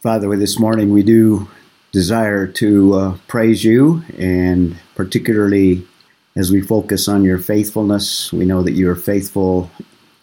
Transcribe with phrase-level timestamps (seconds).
[0.00, 1.48] Father, this morning we do
[1.90, 5.84] desire to uh, praise you, and particularly
[6.36, 9.68] as we focus on your faithfulness, we know that you are faithful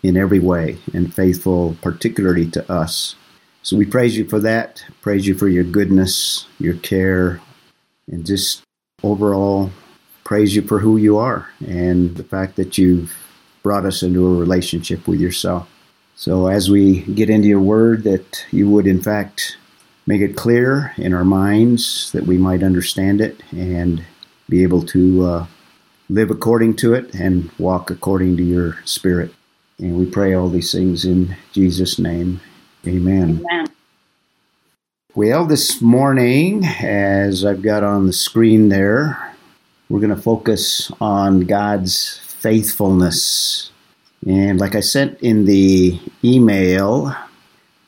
[0.01, 3.17] in every way and faithful particularly to us.
[3.63, 7.41] So we praise you for that, praise you for your goodness, your care,
[8.09, 8.61] and just
[9.03, 9.71] overall
[10.23, 13.13] praise you for who you are and the fact that you've
[13.61, 15.69] brought us into a relationship with yourself.
[16.15, 19.57] So as we get into your word, that you would in fact
[20.07, 24.03] make it clear in our minds that we might understand it and
[24.47, 25.47] be able to uh,
[26.09, 29.33] live according to it and walk according to your spirit.
[29.79, 32.39] And we pray all these things in Jesus' name.
[32.87, 33.43] Amen.
[33.49, 33.67] Amen.
[35.15, 39.33] Well, this morning, as I've got on the screen there,
[39.89, 43.71] we're going to focus on God's faithfulness.
[44.27, 47.15] And like I sent in the email,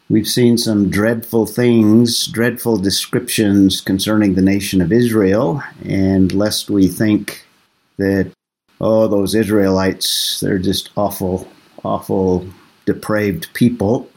[0.09, 5.61] we've seen some dreadful things, dreadful descriptions concerning the nation of Israel.
[5.83, 7.45] And lest we think
[7.97, 8.31] that,
[8.79, 11.47] oh, those Israelites, they're just awful,
[11.83, 12.47] awful,
[12.85, 14.09] depraved people.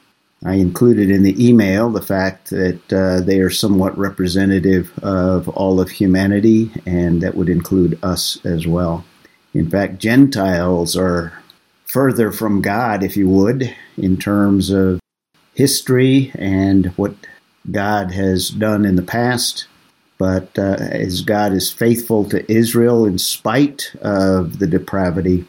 [0.44, 5.80] I included in the email the fact that uh, they are somewhat representative of all
[5.80, 9.04] of humanity, and that would include us as well.
[9.52, 11.34] In fact, Gentiles are
[11.84, 15.00] further from God, if you would, in terms of
[15.54, 17.14] history and what
[17.70, 19.66] God has done in the past.
[20.18, 25.46] But uh, as God is faithful to Israel in spite of the depravity,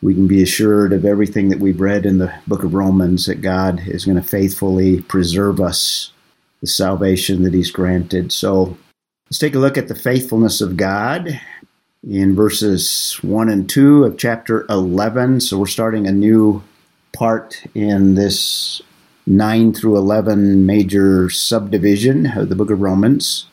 [0.00, 3.40] we can be assured of everything that we've read in the book of Romans that
[3.40, 6.12] God is going to faithfully preserve us,
[6.60, 8.32] the salvation that He's granted.
[8.32, 8.76] So
[9.26, 11.40] let's take a look at the faithfulness of God
[12.08, 15.40] in verses 1 and 2 of chapter 11.
[15.40, 16.62] So we're starting a new
[17.12, 18.82] part in this
[19.26, 23.46] 9 through 11 major subdivision of the book of Romans.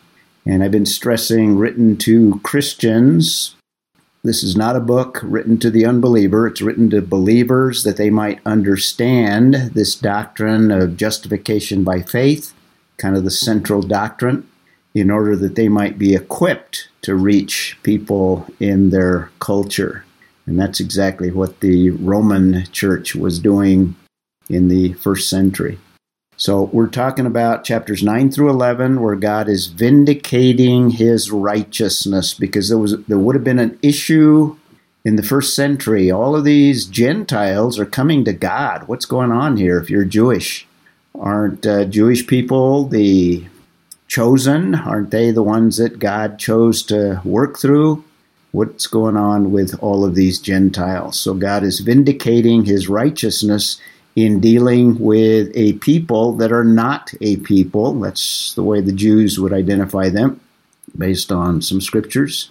[0.46, 3.56] And I've been stressing written to Christians
[4.22, 6.46] this is not a book written to the unbeliever.
[6.46, 12.54] It's written to believers that they might understand this doctrine of justification by faith,
[12.98, 14.46] kind of the central doctrine,
[14.94, 20.04] in order that they might be equipped to reach people in their culture.
[20.46, 23.96] And that's exactly what the Roman church was doing
[24.50, 25.78] in the first century.
[26.38, 32.70] So we're talking about chapters 9 through 11 where God is vindicating his righteousness because
[32.70, 34.56] there was there would have been an issue
[35.04, 36.10] in the first century.
[36.10, 38.88] All of these Gentiles are coming to God.
[38.88, 40.66] What's going on here if you're Jewish?
[41.14, 43.46] Aren't uh, Jewish people the
[44.08, 44.76] chosen?
[44.76, 48.04] Aren't they the ones that God chose to work through?
[48.52, 51.20] What's going on with all of these Gentiles?
[51.20, 53.80] So God is vindicating his righteousness
[54.26, 58.00] in dealing with a people that are not a people.
[58.00, 60.42] That's the way the Jews would identify them
[60.98, 62.50] based on some scriptures.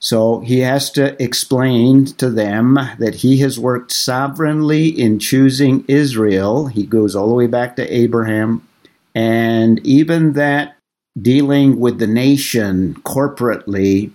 [0.00, 6.68] So he has to explain to them that he has worked sovereignly in choosing Israel.
[6.68, 8.66] He goes all the way back to Abraham.
[9.14, 10.76] And even that
[11.20, 14.12] dealing with the nation corporately,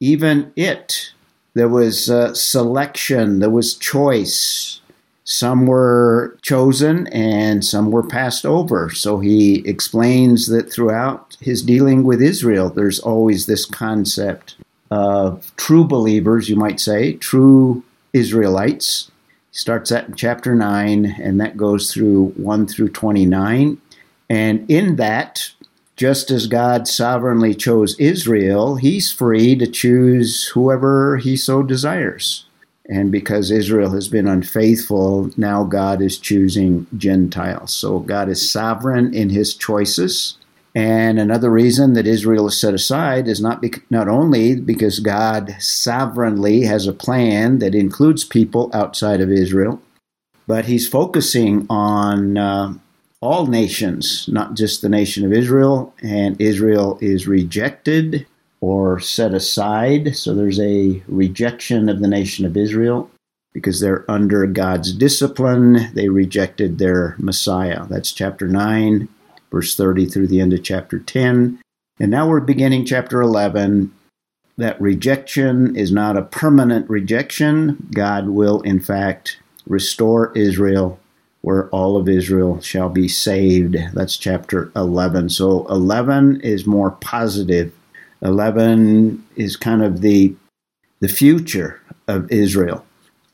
[0.00, 1.12] even it,
[1.52, 4.79] there was uh, selection, there was choice,
[5.30, 8.90] some were chosen and some were passed over.
[8.90, 14.56] So he explains that throughout his dealing with Israel, there's always this concept
[14.90, 19.08] of true believers, you might say, true Israelites.
[19.52, 23.80] He starts in chapter 9, and that goes through 1 through 29.
[24.28, 25.52] And in that,
[25.94, 32.46] just as God sovereignly chose Israel, he's free to choose whoever he so desires.
[32.90, 37.72] And because Israel has been unfaithful, now God is choosing Gentiles.
[37.72, 40.36] So God is sovereign in his choices.
[40.74, 46.62] And another reason that Israel is set aside is not not only because God sovereignly
[46.62, 49.80] has a plan that includes people outside of Israel,
[50.48, 52.74] but he's focusing on uh,
[53.20, 55.94] all nations, not just the nation of Israel.
[56.02, 58.26] And Israel is rejected
[58.60, 60.16] or set aside.
[60.16, 63.10] So there's a rejection of the nation of Israel
[63.52, 65.92] because they're under God's discipline.
[65.94, 67.86] They rejected their Messiah.
[67.86, 69.08] That's chapter 9,
[69.50, 71.60] verse 30 through the end of chapter 10.
[71.98, 73.92] And now we're beginning chapter 11.
[74.56, 77.88] That rejection is not a permanent rejection.
[77.92, 81.00] God will, in fact, restore Israel
[81.42, 83.76] where all of Israel shall be saved.
[83.94, 85.30] That's chapter 11.
[85.30, 87.72] So 11 is more positive
[88.22, 90.34] 11 is kind of the,
[91.00, 92.84] the future of Israel.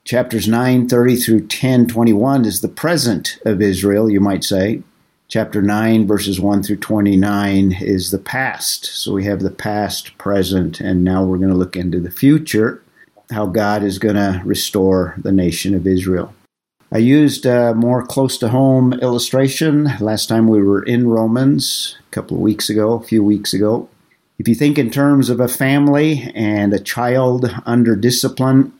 [0.04, 4.82] Chapters 9, 30 through 10, 21 is the present of Israel, you might say.
[5.28, 8.84] Chapter 9, verses 1 through 29, is the past.
[8.84, 12.80] So we have the past, present, and now we're going to look into the future,
[13.30, 16.32] how God is going to restore the nation of Israel.
[16.92, 22.10] I used a more close to home illustration last time we were in Romans, a
[22.12, 23.88] couple of weeks ago, a few weeks ago.
[24.38, 28.72] If you think in terms of a family and a child under discipline,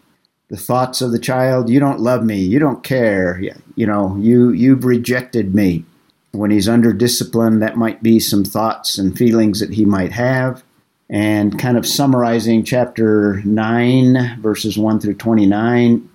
[0.48, 3.40] the thoughts of the child, you don't love me, you don't care,
[3.74, 5.84] you know, you you've rejected me.
[6.32, 10.62] When he's under discipline, that might be some thoughts and feelings that he might have.
[11.08, 16.08] And kind of summarizing chapter 9, verses 1 through 29,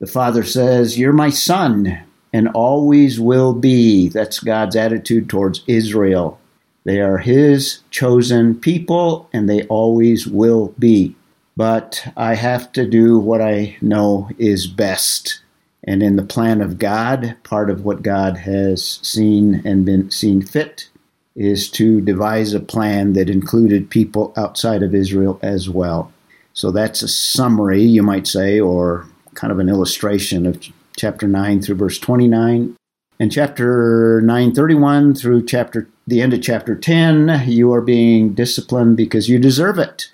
[0.00, 2.00] the father says, You're my son
[2.32, 4.08] and always will be.
[4.08, 6.38] That's God's attitude towards Israel.
[6.84, 11.16] They are his chosen people and they always will be.
[11.56, 15.40] But I have to do what I know is best.
[15.84, 20.42] And in the plan of God, part of what God has seen and been seen
[20.42, 20.88] fit
[21.36, 26.12] is to devise a plan that included people outside of Israel as well.
[26.52, 30.62] So that's a summary, you might say, or kind of an illustration of
[30.96, 32.76] chapter 9 through verse 29.
[33.20, 39.28] And chapter 931 through chapter the end of chapter 10, you are being disciplined because
[39.28, 40.10] you deserve it.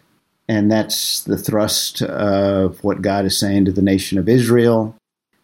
[0.49, 4.97] And that's the thrust of what God is saying to the nation of Israel.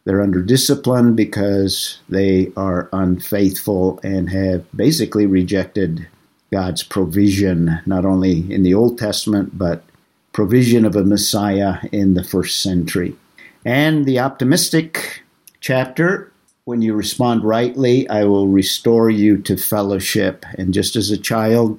[0.04, 6.06] They're under discipline because they are unfaithful and have basically rejected
[6.52, 9.84] God's provision, not only in the Old Testament, but
[10.32, 13.16] provision of a Messiah in the first century.
[13.64, 15.25] And the optimistic
[15.60, 16.31] chapter
[16.66, 20.44] when you respond rightly, I will restore you to fellowship.
[20.58, 21.78] And just as a child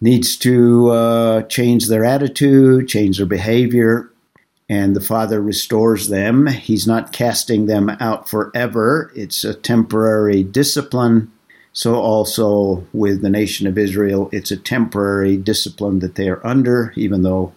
[0.00, 4.10] needs to uh, change their attitude, change their behavior,
[4.68, 9.12] and the Father restores them, He's not casting them out forever.
[9.14, 11.30] It's a temporary discipline.
[11.72, 16.92] So, also with the nation of Israel, it's a temporary discipline that they are under,
[16.96, 17.52] even though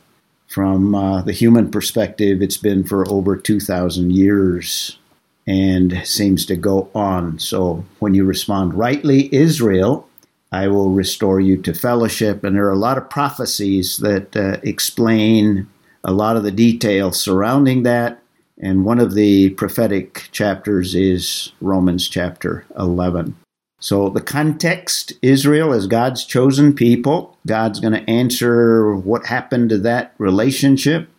[0.47, 4.99] from uh, the human perspective, it's been for over 2,000 years
[5.47, 7.39] and seems to go on.
[7.39, 10.07] So when you respond rightly, Israel,
[10.51, 12.43] I will restore you to fellowship.
[12.43, 15.67] And there are a lot of prophecies that uh, explain
[16.03, 18.21] a lot of the details surrounding that.
[18.61, 23.35] And one of the prophetic chapters is Romans chapter 11.
[23.79, 27.37] So the context Israel is God's chosen people.
[27.47, 31.09] God's going to answer what happened to that relationship.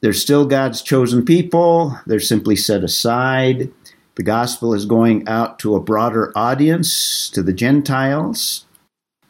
[0.00, 1.98] They're still God's chosen people.
[2.06, 3.72] They're simply set aside.
[4.14, 8.64] The gospel is going out to a broader audience, to the Gentiles.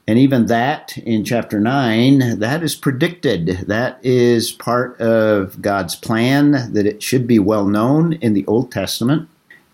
[0.07, 3.49] And even that in chapter 9, that is predicted.
[3.67, 8.73] That is part of God's plan, that it should be well known in the Old
[8.73, 9.29] Testament.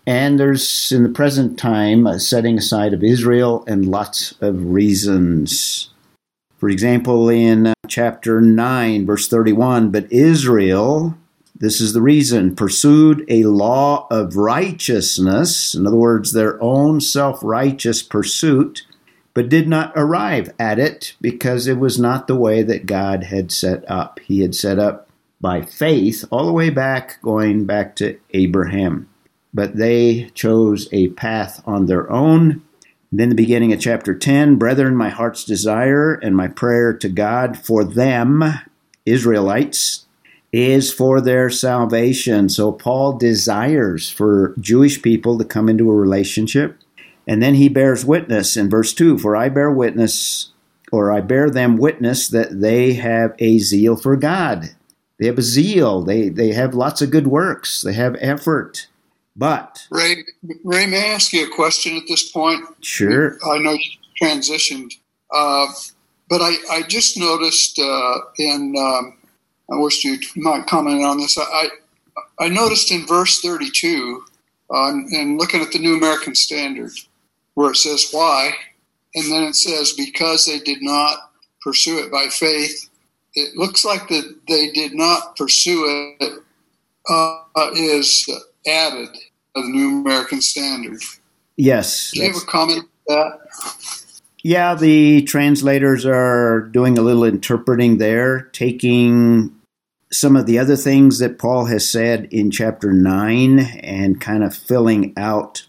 [0.05, 5.89] And there's, in the present time, a setting aside of Israel and lots of reasons.
[6.57, 11.17] For example, in uh, chapter 9, verse 31, but Israel,
[11.53, 17.39] this is the reason, pursued a law of righteousness, in other words, their own self
[17.43, 18.85] righteous pursuit,
[19.33, 23.51] but did not arrive at it because it was not the way that God had
[23.51, 24.19] set up.
[24.19, 25.09] He had set up
[25.41, 29.09] by faith all the way back, going back to Abraham
[29.55, 32.61] but they chose a path on their own.
[33.17, 37.57] Then the beginning of chapter 10 Brethren, my heart's desire and my prayer to God
[37.57, 38.43] for them,
[39.05, 40.05] Israelites,
[40.51, 42.49] is for their salvation.
[42.49, 46.77] So Paul desires for Jewish people to come into a relationship.
[47.25, 50.51] And then he bears witness in verse 2 For I bear witness,
[50.91, 54.75] or I bear them witness that they have a zeal for God.
[55.19, 56.01] They have a zeal.
[56.01, 57.81] They, they have lots of good works.
[57.81, 58.87] They have effort.
[59.35, 60.23] But Ray,
[60.63, 62.63] Ray, may I ask you a question at this point?
[62.81, 63.37] Sure.
[63.45, 64.93] I know you transitioned,
[65.31, 65.67] uh,
[66.29, 68.75] but I, I, just noticed uh, in.
[68.77, 69.17] Um,
[69.71, 71.37] I wish you might comment on this.
[71.37, 71.69] I
[72.39, 74.23] I noticed in verse thirty-two,
[74.73, 76.93] uh, and looking at the New American Standard,
[77.55, 78.53] where it says why,
[79.15, 82.89] and then it says because they did not pursue it by faith.
[83.33, 86.39] It looks like that they did not pursue it
[87.09, 88.29] uh, is
[88.67, 89.09] added
[89.55, 91.01] of the New American Standard.
[91.57, 92.11] Yes.
[92.11, 93.39] Do you have a comment on that?
[94.43, 99.55] Yeah, the translators are doing a little interpreting there, taking
[100.11, 104.55] some of the other things that Paul has said in chapter 9 and kind of
[104.55, 105.65] filling out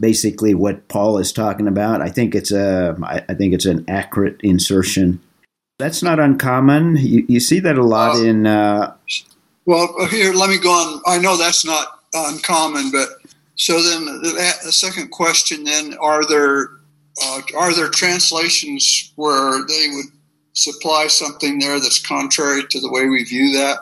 [0.00, 2.00] basically what Paul is talking about.
[2.00, 5.20] I think it's a I think it's an accurate insertion.
[5.78, 6.96] That's not uncommon.
[6.96, 8.46] You, you see that a lot uh, in.
[8.46, 8.94] Uh,
[9.66, 11.02] well, here, let me go on.
[11.06, 13.08] I know that's not uncommon, but
[13.56, 16.68] so then the, the second question then are there
[17.22, 20.06] uh, are there translations where they would
[20.54, 23.78] supply something there that's contrary to the way we view that?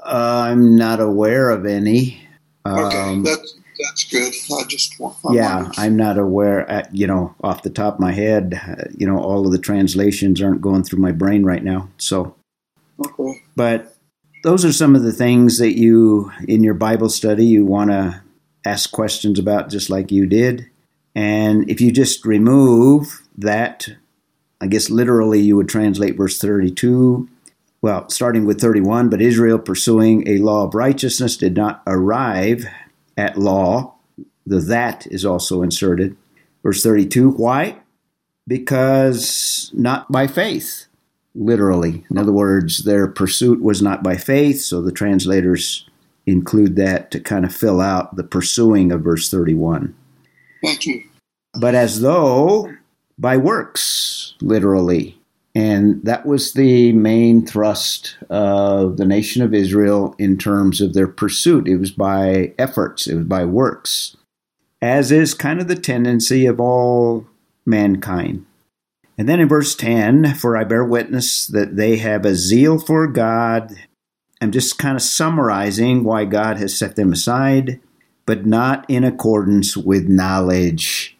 [0.00, 2.20] Uh, I'm not aware of any.
[2.66, 4.32] Okay, Um, that's that's good.
[4.52, 5.16] I just want.
[5.32, 6.68] yeah, I'm not aware.
[6.70, 9.58] uh you know, off the top of my head, uh, you know, all of the
[9.58, 11.88] translations aren't going through my brain right now.
[11.98, 12.34] So,
[13.04, 13.42] Okay.
[13.56, 13.91] but
[14.42, 18.22] those are some of the things that you, in your Bible study, you want to
[18.64, 20.68] ask questions about, just like you did.
[21.14, 23.88] And if you just remove that,
[24.60, 27.28] I guess literally you would translate verse 32.
[27.80, 32.64] Well, starting with 31, but Israel pursuing a law of righteousness did not arrive
[33.16, 33.94] at law.
[34.46, 36.16] The that is also inserted.
[36.62, 37.78] Verse 32, why?
[38.46, 40.86] Because not by faith
[41.34, 42.04] literally.
[42.10, 45.88] In other words, their pursuit was not by faith, so the translators
[46.26, 49.94] include that to kind of fill out the pursuing of verse 31.
[50.64, 51.02] Thank you.
[51.54, 52.72] But as though
[53.18, 55.18] by works, literally.
[55.54, 61.08] And that was the main thrust of the nation of Israel in terms of their
[61.08, 61.68] pursuit.
[61.68, 64.16] It was by efforts, it was by works,
[64.80, 67.26] as is kind of the tendency of all
[67.66, 68.46] mankind.
[69.22, 73.06] And then in verse 10, for I bear witness that they have a zeal for
[73.06, 73.72] God.
[74.40, 77.78] I'm just kind of summarizing why God has set them aside,
[78.26, 81.16] but not in accordance with knowledge.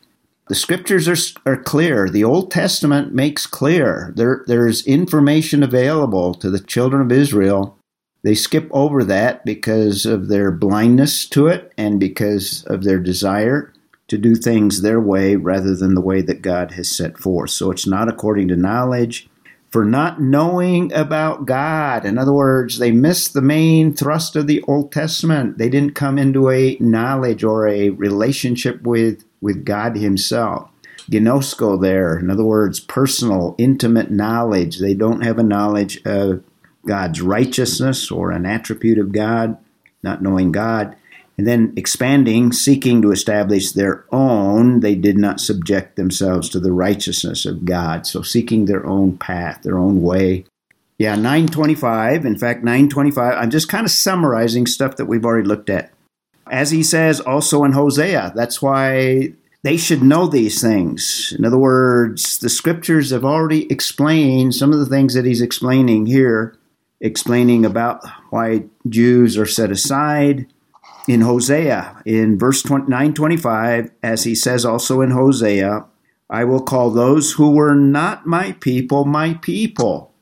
[0.49, 2.09] The scriptures are, are clear.
[2.09, 4.12] The Old Testament makes clear.
[4.16, 7.78] There, there's information available to the children of Israel.
[8.25, 13.72] They skip over that because of their blindness to it and because of their desire
[14.12, 17.49] to do things their way rather than the way that God has set forth.
[17.49, 19.26] So it's not according to knowledge.
[19.71, 22.04] For not knowing about God.
[22.04, 25.57] In other words, they missed the main thrust of the Old Testament.
[25.57, 30.69] They didn't come into a knowledge or a relationship with, with God Himself.
[31.11, 32.19] Gnosko there.
[32.19, 34.78] In other words, personal, intimate knowledge.
[34.78, 36.45] They don't have a knowledge of
[36.87, 39.57] God's righteousness or an attribute of God,
[40.02, 40.97] not knowing God.
[41.38, 46.72] And then expanding, seeking to establish their own, they did not subject themselves to the
[46.72, 48.06] righteousness of God.
[48.06, 50.44] So seeking their own path, their own way.
[50.98, 52.26] Yeah, 925.
[52.26, 55.90] In fact, 925, I'm just kind of summarizing stuff that we've already looked at.
[56.50, 61.34] As he says also in Hosea, that's why they should know these things.
[61.38, 66.06] In other words, the scriptures have already explained some of the things that he's explaining
[66.06, 66.56] here,
[67.00, 70.51] explaining about why Jews are set aside
[71.09, 75.87] in Hosea, in verse 925, as he says also in Hosea,
[76.30, 80.12] I will call those who were not my people my people.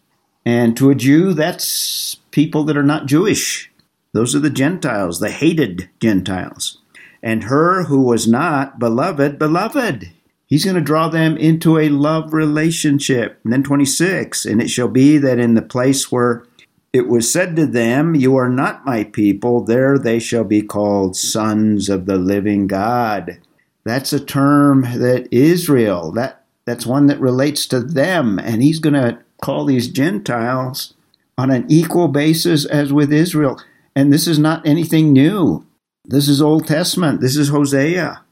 [0.45, 3.71] And to a Jew, that's people that are not Jewish.
[4.13, 6.79] Those are the Gentiles, the hated Gentiles.
[7.23, 10.11] And her who was not beloved, beloved.
[10.47, 13.39] He's going to draw them into a love relationship.
[13.45, 16.45] And then 26, and it shall be that in the place where
[16.93, 19.63] it was said to them, You are not my people.
[19.63, 23.39] There they shall be called sons of the living God.
[23.85, 28.39] That's a term that Israel, that, that's one that relates to them.
[28.39, 30.95] And he's going to call these Gentiles
[31.39, 33.61] on an equal basis as with Israel.
[33.97, 35.67] And this is not anything new.
[36.05, 37.21] This is Old Testament.
[37.21, 38.23] This is Hosea.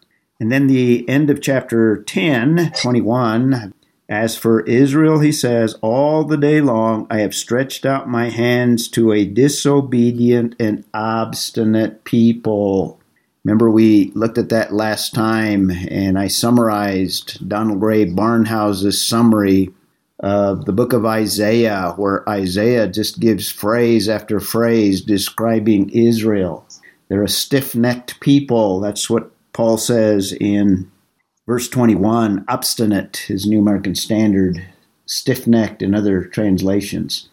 [0.41, 3.73] And then the end of chapter 10, 21,
[4.09, 8.89] as for Israel, he says, all the day long I have stretched out my hands
[8.89, 12.99] to a disobedient and obstinate people.
[13.45, 19.71] Remember, we looked at that last time, and I summarized Donald Grey Barnhouse's summary
[20.21, 26.67] of the book of Isaiah, where Isaiah just gives phrase after phrase describing Israel.
[27.09, 28.81] They're a stiff necked people.
[28.81, 30.91] That's what Paul says in
[31.49, 34.63] Verse 21, obstinate is New American Standard,
[35.07, 37.31] stiff necked in other translations.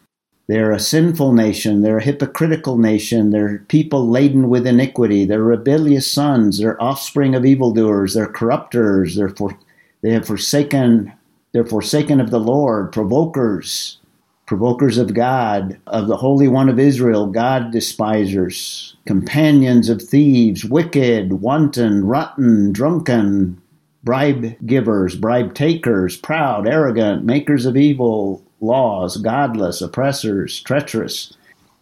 [0.48, 1.82] They're a sinful nation.
[1.82, 3.32] They're a hypocritical nation.
[3.32, 5.26] They're people laden with iniquity.
[5.26, 6.60] They're rebellious sons.
[6.60, 8.14] They're offspring of evildoers.
[8.14, 9.18] They're corrupters.
[9.18, 9.60] They're for,
[10.02, 11.12] they have forsaken.
[11.52, 12.94] They're forsaken of the Lord.
[12.94, 13.98] Provokers,
[14.46, 17.28] provokers of God, of the Holy One of Israel.
[17.28, 23.62] God despisers, companions of thieves, wicked, wanton, rotten, drunken,
[24.06, 31.36] bribe givers, bribe takers, proud, arrogant, makers of evil laws, godless, oppressors, treacherous,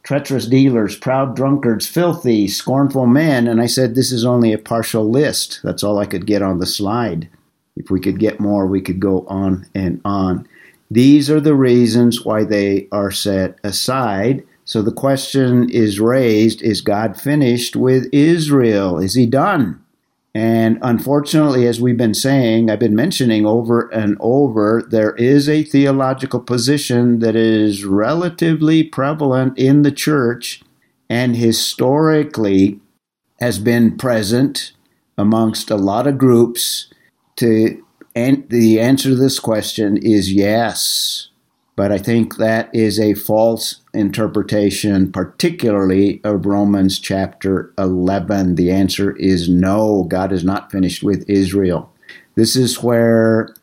[0.04, 3.48] treacherous dealers, proud drunkards, filthy, scornful men.
[3.48, 5.60] And I said, this is only a partial list.
[5.64, 7.30] That's all I could get on the slide.
[7.76, 10.48] If we could get more, we could go on and on.
[10.90, 14.44] These are the reasons why they are set aside.
[14.64, 18.98] So the question is raised is God finished with Israel?
[18.98, 19.83] Is he done?
[20.36, 25.64] And unfortunately, as we've been saying, I've been mentioning over and over, there is a
[25.64, 30.64] theological position that is relatively prevalent in the church
[31.08, 32.80] and historically
[33.40, 34.72] has been present
[35.18, 36.92] amongst a lot of groups
[37.36, 37.84] to
[38.16, 41.30] and the answer to this question is yes
[41.76, 49.16] but i think that is a false interpretation particularly of romans chapter 11 the answer
[49.18, 50.04] is no.
[50.04, 51.92] God is not finished with israel.
[52.36, 53.54] This is where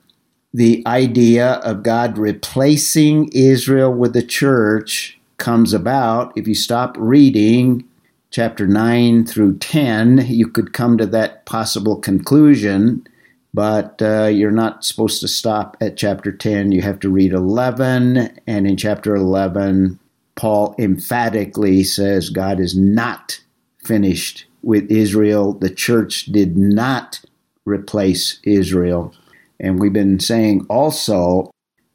[0.53, 6.33] the idea of god replacing israel with the church comes about.
[6.37, 7.83] If you stop reading
[8.31, 13.05] chapter 9 through 10, you could come to that possible conclusion,
[13.53, 16.73] but uh, you're not supposed to stop at chapter 10.
[16.73, 19.99] You have to read 11, and in chapter 11,
[20.37, 23.41] Paul emphatically says God is not
[23.85, 25.53] finished with Israel.
[25.53, 27.21] The church did not
[27.65, 29.15] replace Israel.
[29.59, 31.51] And we've been saying also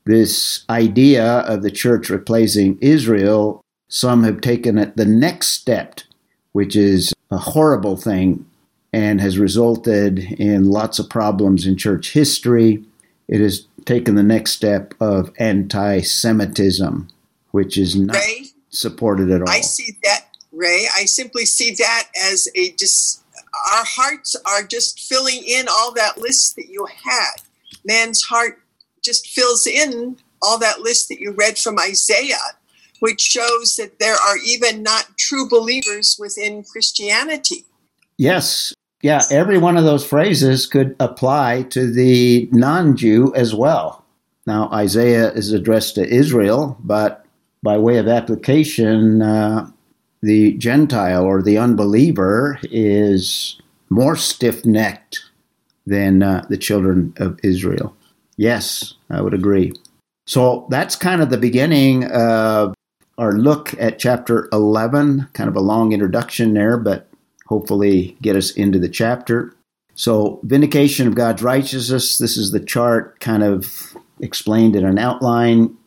[0.05, 6.01] this idea of the church replacing Israel, some have taken it the next step
[6.55, 8.45] which is a horrible thing
[8.95, 12.81] and has resulted in lots of problems in church history.
[13.27, 17.09] It has taken the next step of anti Semitism,
[17.51, 19.49] which is not Ray, supported at all.
[19.49, 20.87] I see that, Ray.
[20.95, 23.21] I simply see that as a just,
[23.73, 27.35] our hearts are just filling in all that list that you had.
[27.83, 28.61] Man's heart
[29.03, 32.37] just fills in all that list that you read from Isaiah
[33.01, 37.65] which shows that there are even not true believers within Christianity.
[38.17, 38.73] Yes.
[39.05, 44.03] Yeah, every one of those phrases could apply to the non Jew as well.
[44.47, 47.23] Now, Isaiah is addressed to Israel, but
[47.61, 49.69] by way of application, uh,
[50.23, 55.23] the Gentile or the unbeliever is more stiff necked
[55.85, 57.95] than uh, the children of Israel.
[58.37, 59.71] Yes, I would agree.
[60.25, 62.73] So that's kind of the beginning of
[63.19, 67.07] our look at chapter 11, kind of a long introduction there, but
[67.47, 69.53] hopefully get us into the chapter.
[69.93, 72.17] So, vindication of God's righteousness.
[72.17, 75.77] This is the chart kind of explained in an outline.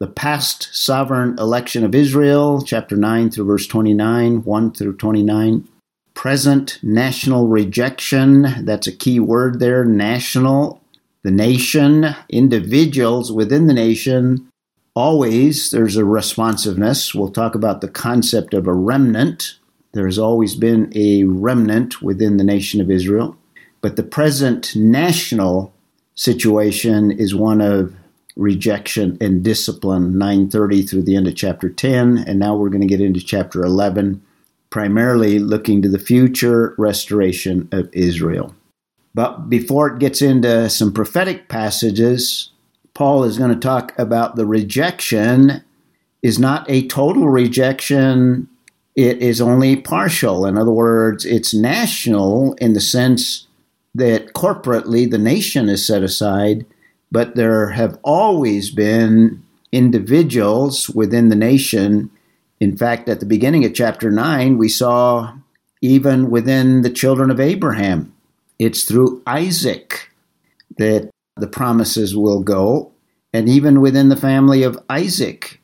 [0.00, 5.68] The past sovereign election of Israel, chapter 9 through verse 29, 1 through 29.
[6.12, 8.64] Present national rejection.
[8.64, 10.82] That's a key word there, national.
[11.22, 14.50] The nation, individuals within the nation
[14.94, 17.14] always there's a responsiveness.
[17.14, 19.58] We'll talk about the concept of a remnant.
[19.94, 23.36] There's always been a remnant within the nation of Israel.
[23.80, 25.72] But the present national
[26.14, 27.94] situation is one of
[28.36, 32.86] rejection and discipline 930 through the end of chapter 10 and now we're going to
[32.86, 34.20] get into chapter 11
[34.70, 38.52] primarily looking to the future restoration of Israel
[39.14, 42.50] but before it gets into some prophetic passages
[42.94, 45.62] Paul is going to talk about the rejection
[46.22, 48.48] is not a total rejection,
[48.96, 50.46] it is only partial.
[50.46, 53.46] In other words, it's national in the sense
[53.94, 56.66] that corporately the nation is set aside,
[57.10, 62.10] but there have always been individuals within the nation.
[62.60, 65.34] In fact, at the beginning of chapter 9, we saw
[65.80, 68.14] even within the children of Abraham,
[68.58, 70.10] it's through Isaac
[70.78, 72.92] that the promises will go.
[73.32, 75.60] And even within the family of Isaac,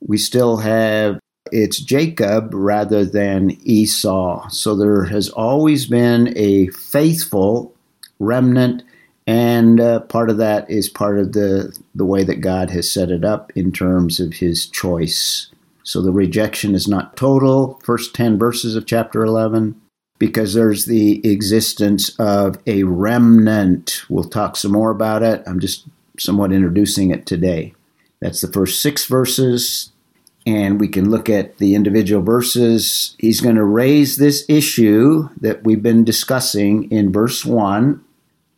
[0.00, 4.48] we still have it's Jacob rather than Esau.
[4.48, 7.74] So there has always been a faithful
[8.18, 8.82] remnant,
[9.26, 13.10] and uh, part of that is part of the, the way that God has set
[13.10, 15.48] it up in terms of his choice.
[15.84, 19.80] So the rejection is not total, first 10 verses of chapter 11,
[20.18, 24.04] because there's the existence of a remnant.
[24.08, 25.42] We'll talk some more about it.
[25.46, 25.86] I'm just
[26.18, 27.74] somewhat introducing it today.
[28.20, 29.91] That's the first six verses,
[30.46, 33.16] and we can look at the individual verses.
[33.18, 38.04] He's going to raise this issue that we've been discussing in verse 1,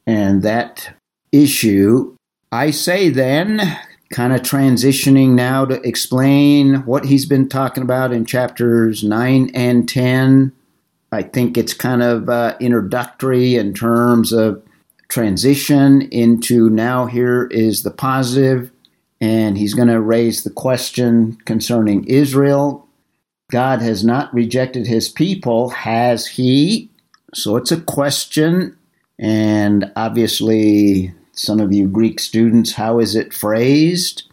[0.06, 0.96] and that
[1.32, 2.16] issue,
[2.52, 3.78] I say then,
[4.12, 9.88] kind of transitioning now to explain what he's been talking about in chapters 9 and
[9.88, 10.52] 10
[11.14, 14.62] I think it's kind of uh, introductory in terms of
[15.08, 18.72] transition into now here is the positive,
[19.20, 22.86] and he's going to raise the question concerning Israel.
[23.50, 26.90] God has not rejected his people, has he?
[27.34, 28.76] So it's a question,
[29.18, 34.24] and obviously, some of you Greek students, how is it phrased?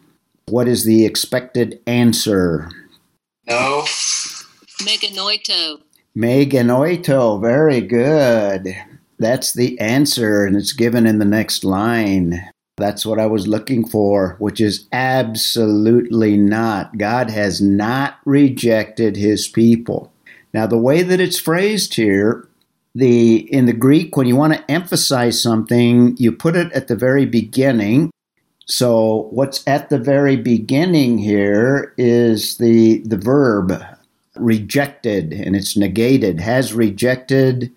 [0.48, 2.70] What is the expected answer?
[3.48, 3.84] No.
[4.82, 5.82] Meganoito.
[6.16, 7.42] Meganoito.
[7.42, 8.76] very good.
[9.20, 12.50] That's the answer, and it's given in the next line.
[12.78, 16.98] That's what I was looking for, which is absolutely not.
[16.98, 20.12] God has not rejected his people.
[20.54, 22.48] Now, the way that it's phrased here,
[22.96, 26.96] the in the Greek, when you want to emphasize something, you put it at the
[26.96, 28.12] very beginning.
[28.66, 33.74] So, what's at the very beginning here is the the verb
[34.36, 36.40] rejected, and it's negated.
[36.40, 37.72] Has rejected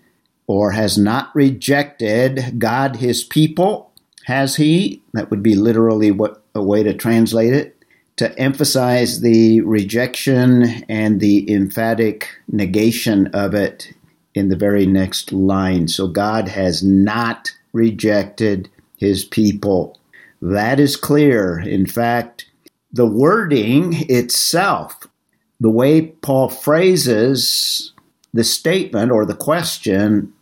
[0.47, 3.91] or has not rejected God his people
[4.25, 5.01] has he?
[5.13, 7.71] That would be literally what a way to translate it.
[8.17, 13.93] To emphasize the rejection and the emphatic negation of it
[14.33, 15.87] in the very next line.
[15.87, 19.99] So God has not rejected his people.
[20.41, 21.59] That is clear.
[21.59, 22.49] In fact,
[22.91, 25.07] the wording itself,
[25.59, 27.93] the way Paul phrases
[28.33, 30.33] the statement or the question,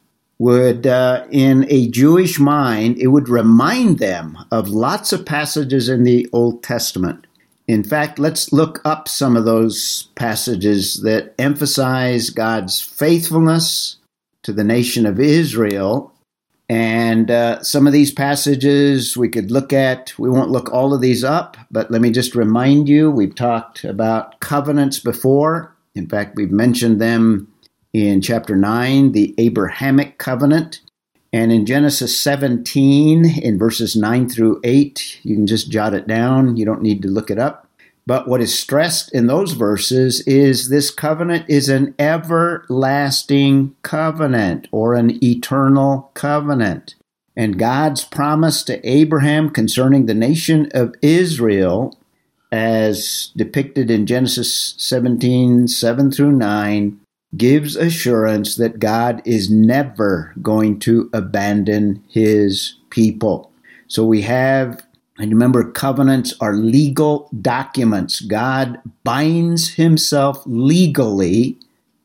[0.44, 6.04] would, uh, in a Jewish mind, it would remind them of lots of passages in
[6.04, 7.26] the Old Testament.
[7.66, 13.96] In fact, let's look up some of those passages that emphasize God's faithfulness
[14.42, 16.14] to the nation of Israel.
[16.68, 20.14] And uh, some of these passages we could look at.
[20.20, 23.86] We won't look all of these up, but let me just remind you we've talked
[23.86, 25.74] about covenants before.
[25.96, 27.53] In fact, we've mentioned them
[27.94, 30.82] in chapter 9, the Abrahamic covenant.
[31.32, 36.58] And in Genesis 17, in verses 9 through 8, you can just jot it down.
[36.58, 37.68] You don't need to look it up.
[38.06, 44.94] But what is stressed in those verses is this covenant is an everlasting covenant or
[44.94, 46.96] an eternal covenant.
[47.36, 51.98] And God's promise to Abraham concerning the nation of Israel,
[52.52, 57.00] as depicted in Genesis 17 7 through 9,
[57.36, 63.52] gives assurance that God is never going to abandon his people.
[63.88, 64.84] So we have,
[65.18, 68.22] and remember, covenants are legal documents.
[68.22, 71.58] God binds himself legally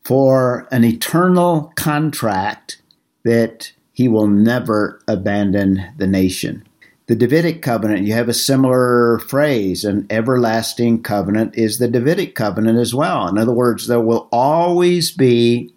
[0.04, 2.80] for an eternal contract
[3.24, 6.67] that he will never abandon the nation.
[7.08, 9.82] The Davidic covenant, you have a similar phrase.
[9.82, 13.26] An everlasting covenant is the Davidic covenant as well.
[13.26, 15.72] In other words, there will always be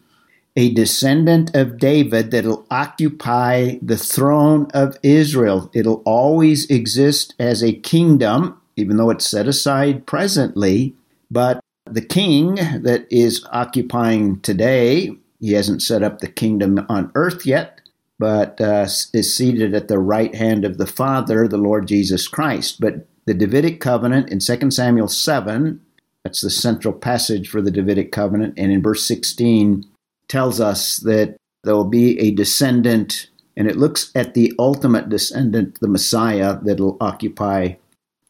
[0.57, 5.71] a descendant of David that'll occupy the throne of Israel.
[5.73, 10.93] It'll always exist as a kingdom, even though it's set aside presently.
[11.31, 17.45] But the king that is occupying today, he hasn't set up the kingdom on earth
[17.45, 17.80] yet
[18.21, 22.79] but uh, is seated at the right hand of the Father, the Lord Jesus Christ.
[22.79, 25.81] But the Davidic covenant in 2 Samuel 7,
[26.23, 29.85] that's the central passage for the Davidic covenant, and in verse 16
[30.27, 35.79] tells us that there will be a descendant, and it looks at the ultimate descendant,
[35.79, 37.73] the Messiah, that'll occupy,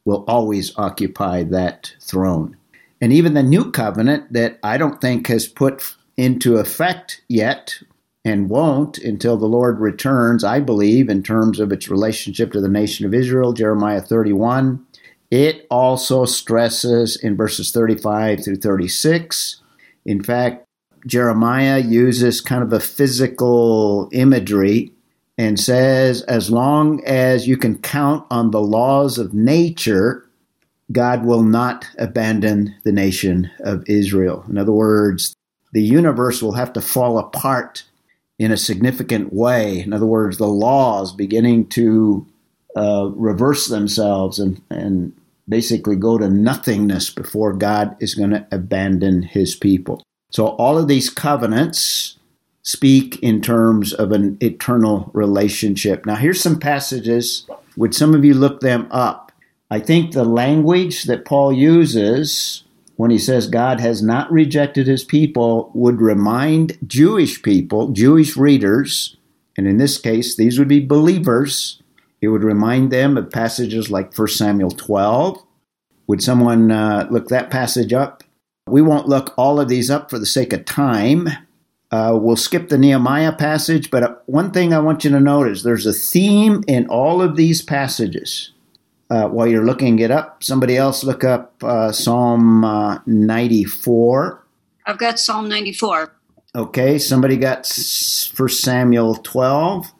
[0.06, 2.56] will always occupy that throne.
[3.01, 7.82] And even the new covenant that I don't think has put into effect yet
[8.23, 12.69] and won't until the Lord returns, I believe, in terms of its relationship to the
[12.69, 14.86] nation of Israel, Jeremiah 31.
[15.31, 19.62] It also stresses in verses 35 through 36.
[20.05, 20.65] In fact,
[21.07, 24.91] Jeremiah uses kind of a physical imagery
[25.38, 30.27] and says, as long as you can count on the laws of nature,
[30.91, 34.45] God will not abandon the nation of Israel.
[34.49, 35.34] In other words,
[35.71, 37.86] the universe will have to fall apart
[38.41, 39.82] in a significant way.
[39.82, 42.25] In other words, the laws beginning to
[42.75, 45.13] uh, reverse themselves and, and
[45.47, 50.01] basically go to nothingness before God is going to abandon his people.
[50.32, 52.17] So, all of these covenants
[52.63, 56.08] speak in terms of an eternal relationship.
[56.08, 57.45] Now, here's some passages.
[57.77, 59.32] Would some of you look them up?
[59.69, 62.63] I think the language that Paul uses
[63.02, 69.18] when he says God has not rejected his people would remind Jewish people, Jewish readers,
[69.58, 71.82] and in this case, these would be believers.
[72.22, 75.44] It would remind them of passages like 1 Samuel 12.
[76.06, 78.24] Would someone uh, look that passage up?
[78.68, 81.28] We won't look all of these up for the sake of time.
[81.90, 85.64] Uh, we'll skip the Nehemiah passage, but uh, one thing I want you to notice
[85.64, 88.52] there's a theme in all of these passages
[89.12, 94.47] uh, while you're looking it up, somebody else look up uh, Psalm uh, 94.
[94.86, 96.13] I've got Psalm 94.
[96.56, 99.91] Okay, somebody got First Samuel 12.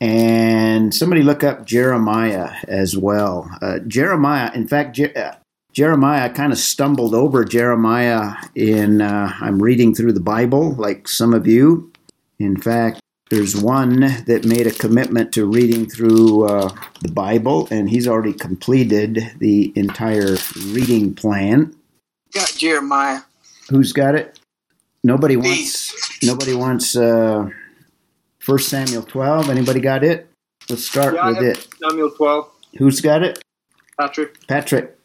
[0.00, 3.50] And somebody look up Jeremiah as well.
[3.60, 5.34] Uh, Jeremiah, in fact, Je- uh,
[5.72, 11.34] Jeremiah kind of stumbled over Jeremiah in, uh, I'm reading through the Bible like some
[11.34, 11.92] of you.
[12.38, 16.68] In fact, there's one that made a commitment to reading through uh,
[17.00, 21.74] the Bible, and he's already completed the entire reading plan.
[22.34, 23.20] Got Jeremiah.
[23.68, 24.38] Who's got it?
[25.04, 26.22] Nobody wants.
[26.22, 26.96] Nobody wants.
[26.96, 27.48] Uh,
[28.40, 29.48] First Samuel 12.
[29.48, 30.28] Anybody got it?
[30.68, 31.68] Let's start Yeah, I with have it.
[31.82, 32.50] Samuel 12.
[32.78, 33.40] Who's got it?
[33.98, 34.46] Patrick.
[34.46, 34.96] Patrick.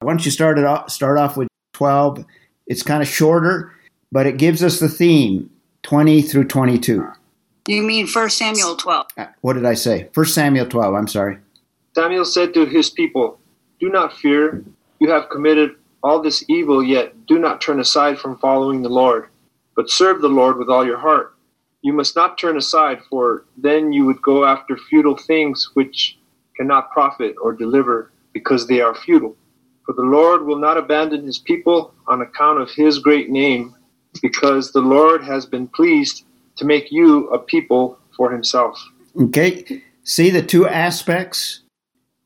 [0.00, 0.90] Why don't you start it off?
[0.90, 2.24] Start off with 12.
[2.66, 3.72] It's kind of shorter,
[4.10, 5.50] but it gives us the theme
[5.82, 7.06] 20 through 22.
[7.68, 9.06] You mean 1 Samuel 12.
[9.18, 10.08] Uh, What did I say?
[10.14, 10.94] First Samuel 12.
[10.94, 11.36] I'm sorry.
[11.94, 13.38] Samuel said to his people,
[13.78, 14.64] Do not fear.
[15.00, 19.28] You have committed all this evil, yet do not turn aside from following the Lord,
[19.76, 21.34] but serve the Lord with all your heart.
[21.82, 26.18] You must not turn aside, for then you would go after futile things which
[26.56, 29.36] cannot profit or deliver, because they are futile.
[29.84, 33.74] For the Lord will not abandon his people on account of his great name,
[34.22, 36.24] because the Lord has been pleased
[36.58, 38.78] to make you a people for himself.
[39.20, 39.82] Okay.
[40.04, 41.60] See the two aspects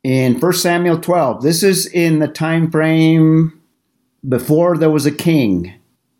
[0.02, 1.42] in 1 Samuel 12.
[1.42, 3.60] This is in the time frame
[4.28, 5.74] before there was a king.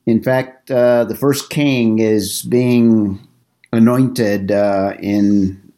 [0.07, 3.27] In fact, uh, the first king is being
[3.73, 5.73] anointed uh, in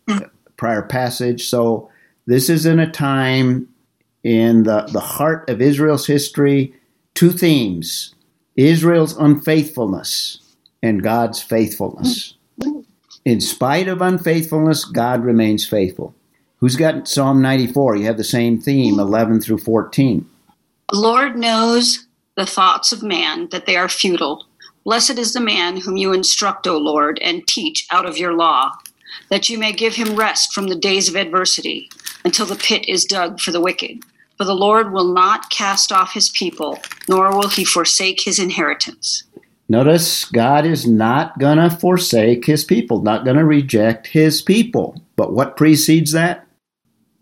[0.57, 1.49] prior passage.
[1.49, 1.91] So
[2.27, 3.69] this is in a time
[4.23, 6.75] in the, the heart of Israel's history.
[7.15, 8.15] Two themes
[8.57, 10.41] Israel's unfaithfulness
[10.85, 12.35] and God's faithfulness.
[13.25, 16.15] In spite of unfaithfulness, God remains faithful.
[16.59, 17.97] Who's got Psalm 94?
[17.97, 20.29] You have the same theme, 11 through 14.
[20.93, 24.45] Lord knows the thoughts of man, that they are futile.
[24.85, 28.71] Blessed is the man whom you instruct, O Lord, and teach out of your law,
[29.31, 31.89] that you may give him rest from the days of adversity,
[32.27, 34.03] until the pit is dug for the wicked.
[34.37, 39.25] For the Lord will not cast off his people, nor will he forsake his inheritance.
[39.69, 45.01] Notice God is not going to forsake his people, not going to reject his people.
[45.17, 46.47] But what precedes that?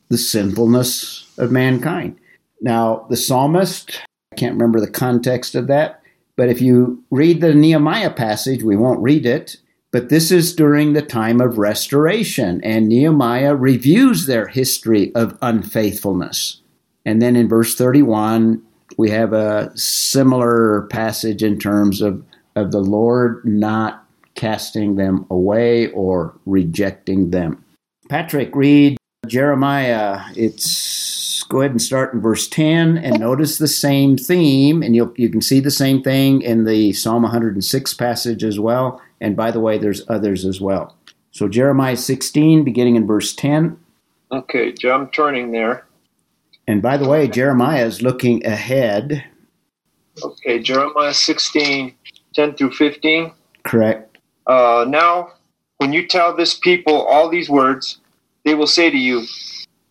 [0.08, 2.18] The sinfulness of mankind.
[2.60, 4.00] Now, the psalmist,
[4.32, 6.02] I can't remember the context of that,
[6.36, 9.56] but if you read the Nehemiah passage, we won't read it,
[9.90, 16.62] but this is during the time of restoration, and Nehemiah reviews their history of unfaithfulness.
[17.04, 18.62] And then in verse 31,
[18.96, 22.24] we have a similar passage in terms of,
[22.56, 27.64] of the Lord not casting them away or rejecting them.
[28.08, 30.20] Patrick, read Jeremiah.
[30.36, 35.12] It's go ahead and start in verse 10 and notice the same theme, and you'll,
[35.16, 39.00] you can see the same thing in the Psalm 106 passage as well.
[39.20, 40.96] And by the way, there's others as well.
[41.30, 43.78] So Jeremiah 16, beginning in verse 10.
[44.30, 45.86] Okay, I'm turning there.
[46.66, 49.24] And by the way, Jeremiah is looking ahead,
[50.22, 51.94] Okay, Jeremiah 16,
[52.34, 53.32] 10 through 15.
[53.64, 54.18] correct?
[54.46, 55.32] Uh, now,
[55.78, 57.98] when you tell this people all these words,
[58.44, 59.24] they will say to you,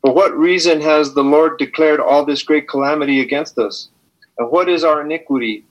[0.01, 3.89] For what reason has the Lord declared all this great calamity against us?
[4.37, 5.65] And what is our iniquity?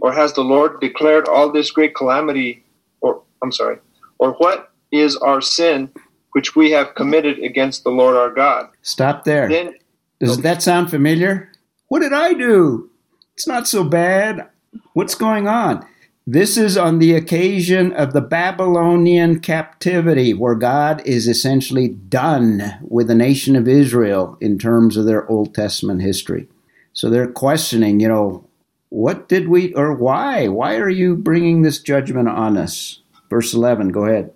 [0.00, 2.64] Or has the Lord declared all this great calamity?
[3.00, 3.78] Or, I'm sorry,
[4.18, 5.90] or what is our sin
[6.32, 8.70] which we have committed against the Lord our God?
[8.82, 9.48] Stop there.
[9.48, 9.74] Then,
[10.20, 11.50] Doesn't that sound familiar?
[11.88, 12.90] What did I do?
[13.34, 14.48] It's not so bad.
[14.94, 15.86] What's going on?
[16.26, 23.08] This is on the occasion of the Babylonian captivity, where God is essentially done with
[23.08, 26.46] the nation of Israel in terms of their Old Testament history.
[26.92, 28.48] So they're questioning, you know,
[28.90, 30.46] what did we, or why?
[30.46, 33.00] Why are you bringing this judgment on us?
[33.28, 34.32] Verse 11, go ahead.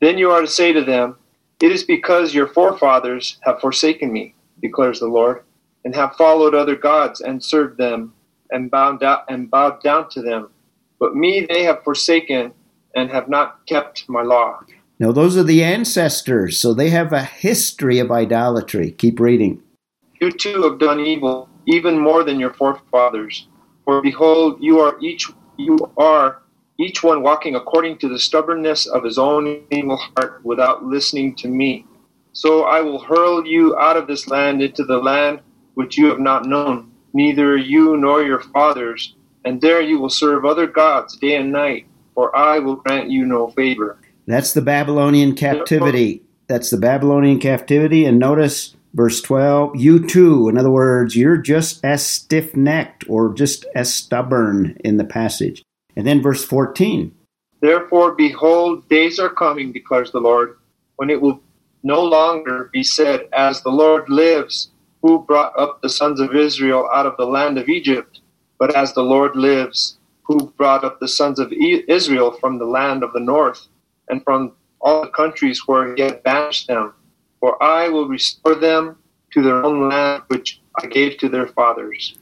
[0.00, 1.16] Then you are to say to them,
[1.60, 5.44] It is because your forefathers have forsaken me, declares the Lord,
[5.84, 8.14] and have followed other gods and served them
[8.50, 10.50] and bowed down, and bowed down to them.
[10.98, 12.52] But me they have forsaken
[12.94, 14.60] and have not kept my law.
[14.98, 18.90] Now, those are the ancestors, so they have a history of idolatry.
[18.90, 19.62] Keep reading.
[20.20, 23.46] You too have done evil, even more than your forefathers.
[23.84, 26.42] For behold, you are each you are
[26.78, 31.48] each one walking according to the stubbornness of his own evil heart without listening to
[31.48, 31.84] me.
[32.32, 35.40] So I will hurl you out of this land into the land
[35.74, 39.14] which you have not known, neither you nor your fathers,
[39.48, 43.24] and there you will serve other gods day and night, for I will grant you
[43.24, 43.96] no favor.
[44.26, 46.22] That's the Babylonian captivity.
[46.48, 48.04] That's the Babylonian captivity.
[48.04, 50.50] And notice verse 12, you too.
[50.50, 55.62] In other words, you're just as stiff necked or just as stubborn in the passage.
[55.96, 57.14] And then verse 14,
[57.62, 60.58] Therefore, behold, days are coming, declares the Lord,
[60.96, 61.40] when it will
[61.82, 66.86] no longer be said, As the Lord lives, who brought up the sons of Israel
[66.92, 68.17] out of the land of Egypt,
[68.58, 73.02] but as the Lord lives, who brought up the sons of Israel from the land
[73.02, 73.66] of the north,
[74.08, 76.92] and from all the countries where he had banished them,
[77.40, 78.96] for I will restore them
[79.32, 82.18] to their own land which I gave to their fathers.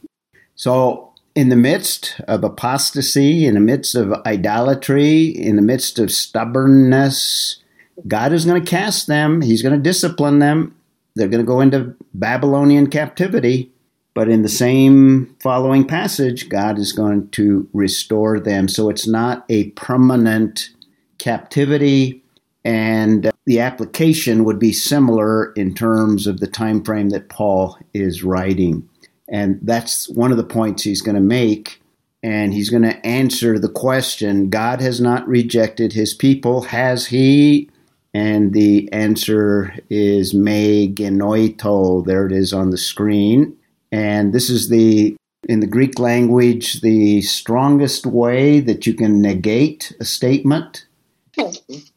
[0.55, 6.11] So, in the midst of apostasy, in the midst of idolatry, in the midst of
[6.11, 7.61] stubbornness,
[8.07, 9.41] God is going to cast them.
[9.41, 10.75] He's going to discipline them.
[11.15, 13.71] They're going to go into Babylonian captivity.
[14.17, 18.67] But in the same following passage, God is going to restore them.
[18.67, 20.71] So it's not a permanent
[21.19, 22.23] captivity,
[22.65, 28.23] and the application would be similar in terms of the time frame that Paul is
[28.23, 28.89] writing.
[29.29, 31.79] And that's one of the points he's going to make.
[32.23, 37.69] And he's going to answer the question God has not rejected his people, has he?
[38.15, 42.03] And the answer is me genoito.
[42.03, 43.55] There it is on the screen.
[43.91, 45.15] And this is the,
[45.47, 50.85] in the Greek language, the strongest way that you can negate a statement.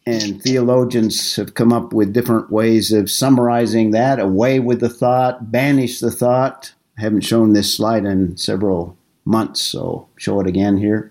[0.07, 5.51] And theologians have come up with different ways of summarizing that away with the thought,
[5.51, 6.73] banish the thought.
[6.99, 11.11] I haven't shown this slide in several months, so show it again here.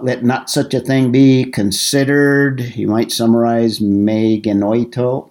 [0.00, 2.60] Let not such a thing be considered.
[2.60, 5.30] You might summarize me genoito.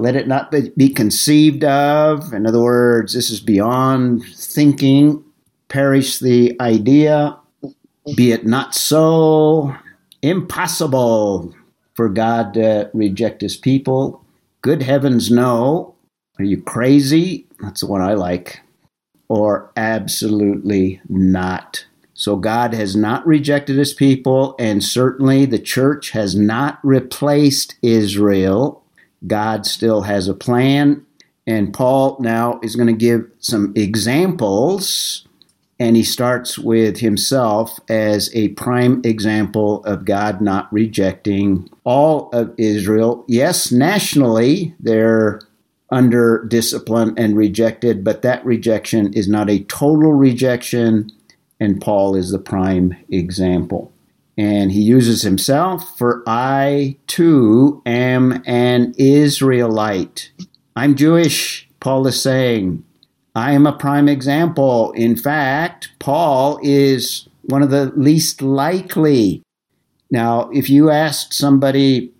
[0.00, 2.32] Let it not be conceived of.
[2.32, 5.24] In other words, this is beyond thinking.
[5.68, 7.36] Perish the idea.
[8.16, 9.74] Be it not so.
[10.22, 11.52] Impossible
[11.94, 14.24] for God to reject his people.
[14.62, 15.96] Good heavens, no.
[16.38, 17.46] Are you crazy?
[17.60, 18.60] That's the one I like.
[19.28, 21.84] Or absolutely not.
[22.14, 28.84] So God has not rejected his people, and certainly the church has not replaced Israel.
[29.26, 31.04] God still has a plan.
[31.46, 35.26] And Paul now is going to give some examples,
[35.80, 42.52] and he starts with himself as a prime example of God not rejecting all of
[42.58, 43.24] Israel.
[43.28, 45.40] Yes, nationally, they're
[45.90, 51.10] under discipline and rejected, but that rejection is not a total rejection,
[51.60, 53.90] and Paul is the prime example.
[54.38, 60.30] And he uses himself for I too am an Israelite.
[60.76, 62.84] I'm Jewish, Paul is saying.
[63.34, 64.92] I am a prime example.
[64.92, 69.42] In fact, Paul is one of the least likely.
[70.10, 72.12] Now, if you asked somebody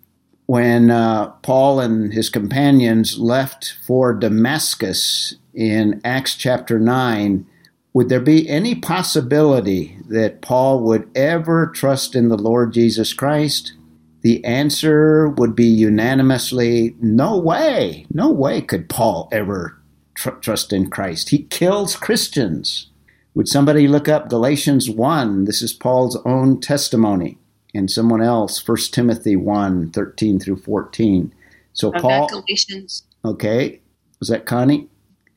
[0.45, 7.45] when uh, Paul and his companions left for Damascus in Acts chapter 9,
[7.93, 13.73] would there be any possibility that Paul would ever trust in the Lord Jesus Christ?
[14.21, 18.05] The answer would be unanimously no way.
[18.11, 19.79] No way could Paul ever
[20.13, 21.29] tr- trust in Christ.
[21.29, 22.89] He kills Christians.
[23.33, 25.45] Would somebody look up Galatians 1?
[25.45, 27.37] This is Paul's own testimony.
[27.73, 31.33] And someone else, 1 Timothy 1 13 through 14.
[31.73, 32.27] So, I've Paul.
[32.27, 33.03] Galatians.
[33.23, 33.79] Okay.
[34.19, 34.89] Was that Connie?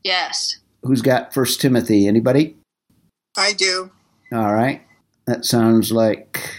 [0.03, 0.57] Yes.
[0.83, 2.07] Who's got First Timothy?
[2.07, 2.57] Anybody?
[3.37, 3.91] I do.
[4.31, 4.81] All right.
[5.25, 6.49] That sounds like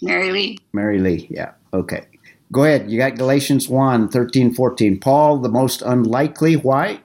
[0.00, 0.58] Mary Lee.
[0.72, 1.26] Mary Lee.
[1.30, 1.52] Yeah.
[1.72, 2.06] Okay.
[2.52, 2.90] Go ahead.
[2.90, 5.00] You got Galatians 1 13, 14.
[5.00, 6.54] Paul, the most unlikely.
[6.54, 7.00] Why?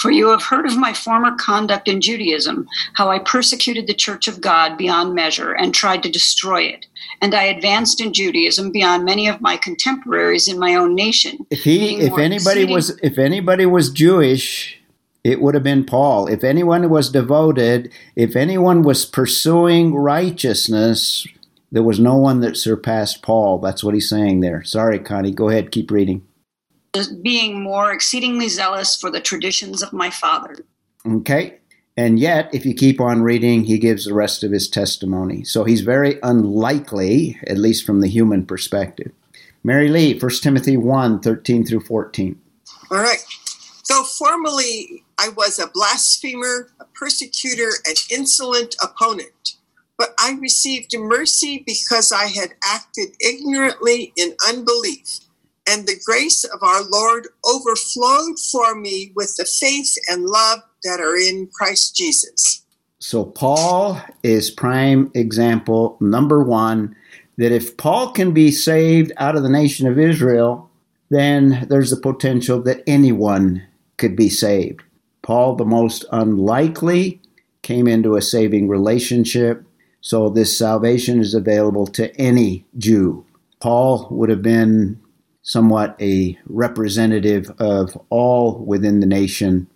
[0.00, 4.26] For you have heard of my former conduct in Judaism, how I persecuted the church
[4.26, 6.86] of God beyond measure and tried to destroy it.
[7.22, 11.38] And I advanced in Judaism beyond many of my contemporaries in my own nation.
[11.50, 14.75] If he, if anybody exceeding- was, if anybody was Jewish,
[15.26, 16.28] it would have been Paul.
[16.28, 21.26] If anyone was devoted, if anyone was pursuing righteousness,
[21.72, 23.58] there was no one that surpassed Paul.
[23.58, 24.62] That's what he's saying there.
[24.62, 25.32] Sorry, Connie.
[25.32, 25.72] Go ahead.
[25.72, 26.24] Keep reading.
[27.22, 30.58] being more exceedingly zealous for the traditions of my father.
[31.04, 31.58] Okay.
[31.96, 35.42] And yet, if you keep on reading, he gives the rest of his testimony.
[35.42, 39.10] So he's very unlikely, at least from the human perspective.
[39.64, 42.40] Mary Lee, 1 Timothy 1 13 through 14.
[42.92, 43.24] All right.
[43.88, 49.56] Though formerly I was a blasphemer, a persecutor, an insolent opponent,
[49.98, 55.20] but I received mercy because I had acted ignorantly in unbelief.
[55.68, 61.00] And the grace of our Lord overflowed for me with the faith and love that
[61.00, 62.64] are in Christ Jesus.
[63.00, 66.94] So Paul is prime example number one
[67.36, 70.70] that if Paul can be saved out of the nation of Israel,
[71.10, 73.66] then there's the potential that anyone
[73.96, 74.82] could be saved.
[75.26, 77.20] Paul, the most unlikely,
[77.62, 79.64] came into a saving relationship,
[80.00, 83.26] so this salvation is available to any Jew.
[83.58, 85.00] Paul would have been
[85.42, 89.66] somewhat a representative of all within the nation,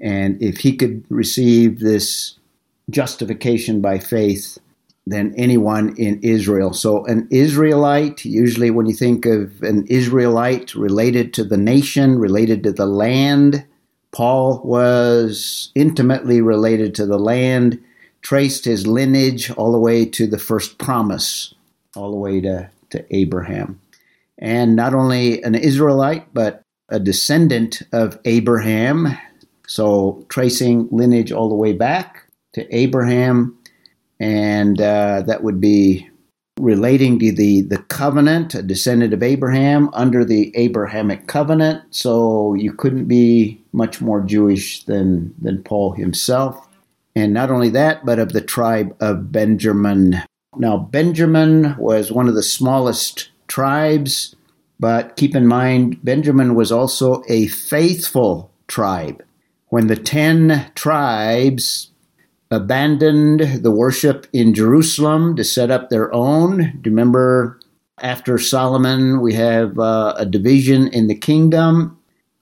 [0.00, 2.38] and if he could receive this
[2.88, 4.58] justification by faith,
[5.08, 6.72] than anyone in Israel.
[6.72, 12.62] So, an Israelite, usually when you think of an Israelite related to the nation, related
[12.62, 13.64] to the land,
[14.12, 17.82] Paul was intimately related to the land,
[18.22, 21.54] traced his lineage all the way to the first promise,
[21.94, 23.80] all the way to, to Abraham.
[24.38, 29.16] And not only an Israelite, but a descendant of Abraham.
[29.66, 33.56] So, tracing lineage all the way back to Abraham,
[34.18, 36.09] and uh, that would be
[36.60, 41.82] relating to the, the covenant, a descendant of Abraham under the Abrahamic covenant.
[41.90, 46.68] So you couldn't be much more Jewish than, than Paul himself.
[47.16, 50.22] And not only that, but of the tribe of Benjamin.
[50.56, 54.36] Now, Benjamin was one of the smallest tribes,
[54.78, 59.24] but keep in mind, Benjamin was also a faithful tribe.
[59.68, 61.90] When the ten tribes
[62.50, 66.58] abandoned the worship in Jerusalem to set up their own.
[66.58, 67.60] Do you remember
[68.02, 71.96] after Solomon, we have uh, a division in the kingdom?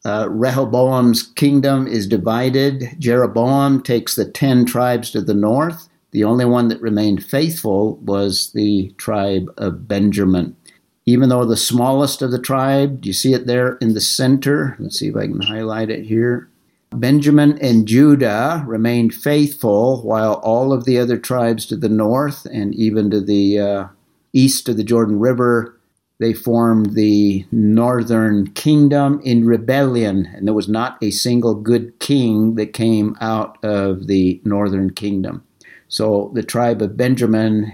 [0.05, 2.97] Uh, Rehoboam's kingdom is divided.
[2.99, 5.89] Jeroboam takes the ten tribes to the north.
[6.13, 10.57] The only one that remained faithful was the tribe of Benjamin.
[11.05, 14.77] Even though the smallest of the tribe, do you see it there in the center?
[14.79, 16.49] Let's see if I can highlight it here.
[16.93, 22.75] Benjamin and Judah remained faithful while all of the other tribes to the north and
[22.75, 23.89] even to the uh,
[24.33, 25.79] east of the Jordan River
[26.19, 32.57] they formed the northern kingdom in rebellion, and there was not a single good king
[32.57, 35.45] that came out of the northern kingdom.
[35.87, 37.73] So the tribe of Benjamin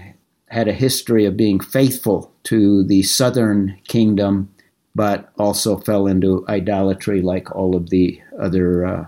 [0.49, 4.49] had a history of being faithful to the southern kingdom
[4.95, 9.05] but also fell into idolatry like all of the other uh,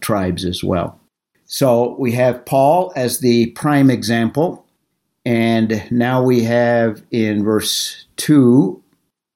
[0.00, 0.98] tribes as well.
[1.44, 4.64] So we have Paul as the prime example.
[5.24, 8.80] And now we have in verse 2,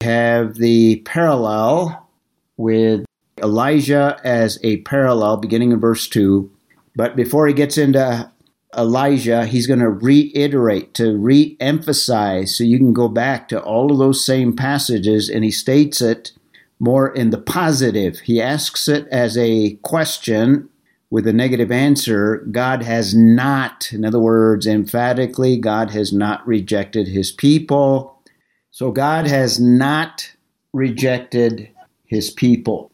[0.02, 2.08] have the parallel
[2.56, 3.04] with
[3.42, 6.50] Elijah as a parallel beginning in verse 2.
[6.94, 8.30] But before he gets into
[8.76, 12.56] Elijah, he's going to reiterate, to re emphasize.
[12.56, 16.32] So you can go back to all of those same passages, and he states it
[16.78, 18.20] more in the positive.
[18.20, 20.68] He asks it as a question
[21.10, 22.46] with a negative answer.
[22.50, 28.22] God has not, in other words, emphatically, God has not rejected his people.
[28.70, 30.32] So God has not
[30.72, 31.68] rejected
[32.06, 32.89] his people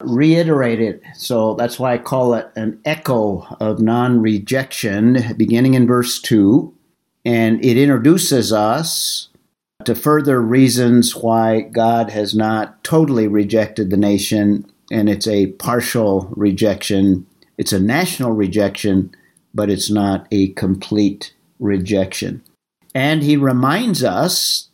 [0.00, 1.02] reiterate it.
[1.14, 6.72] So that's why I call it an echo of non rejection, beginning in verse 2.
[7.24, 9.28] And it introduces us
[9.84, 16.32] to further reasons why God has not totally rejected the nation, and it's a partial
[16.36, 17.26] rejection.
[17.58, 19.14] It's a national rejection,
[19.54, 22.42] but it's not a complete rejection.
[22.94, 24.67] And he reminds us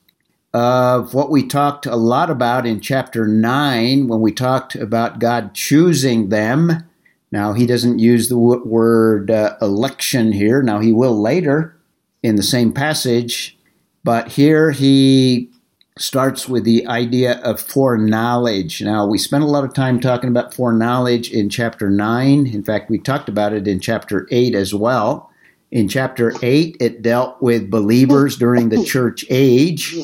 [0.55, 5.53] of what we talked a lot about in chapter 9 when we talked about God
[5.53, 6.89] choosing them.
[7.33, 10.63] Now, he doesn't use the word uh, election here.
[10.63, 11.77] Now, he will later
[12.23, 13.59] in the same passage,
[14.05, 15.51] but here he
[15.99, 18.81] starts with the idea of foreknowledge.
[18.81, 22.47] Now, we spent a lot of time talking about foreknowledge in chapter 9.
[22.47, 25.31] In fact, we talked about it in chapter 8 as well.
[25.73, 29.97] In chapter 8, it dealt with believers during the church age.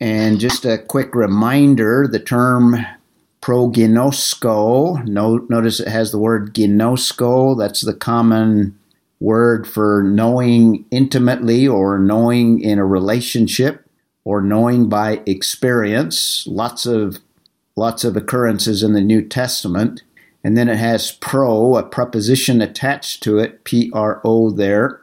[0.00, 2.76] And just a quick reminder the term
[3.40, 8.78] proginosko, notice it has the word ginosko, that's the common
[9.20, 13.84] word for knowing intimately or knowing in a relationship
[14.24, 16.46] or knowing by experience.
[16.46, 17.18] Lots of
[17.74, 20.02] lots of occurrences in the New Testament.
[20.44, 25.00] And then it has pro, a preposition attached to it, P R O there,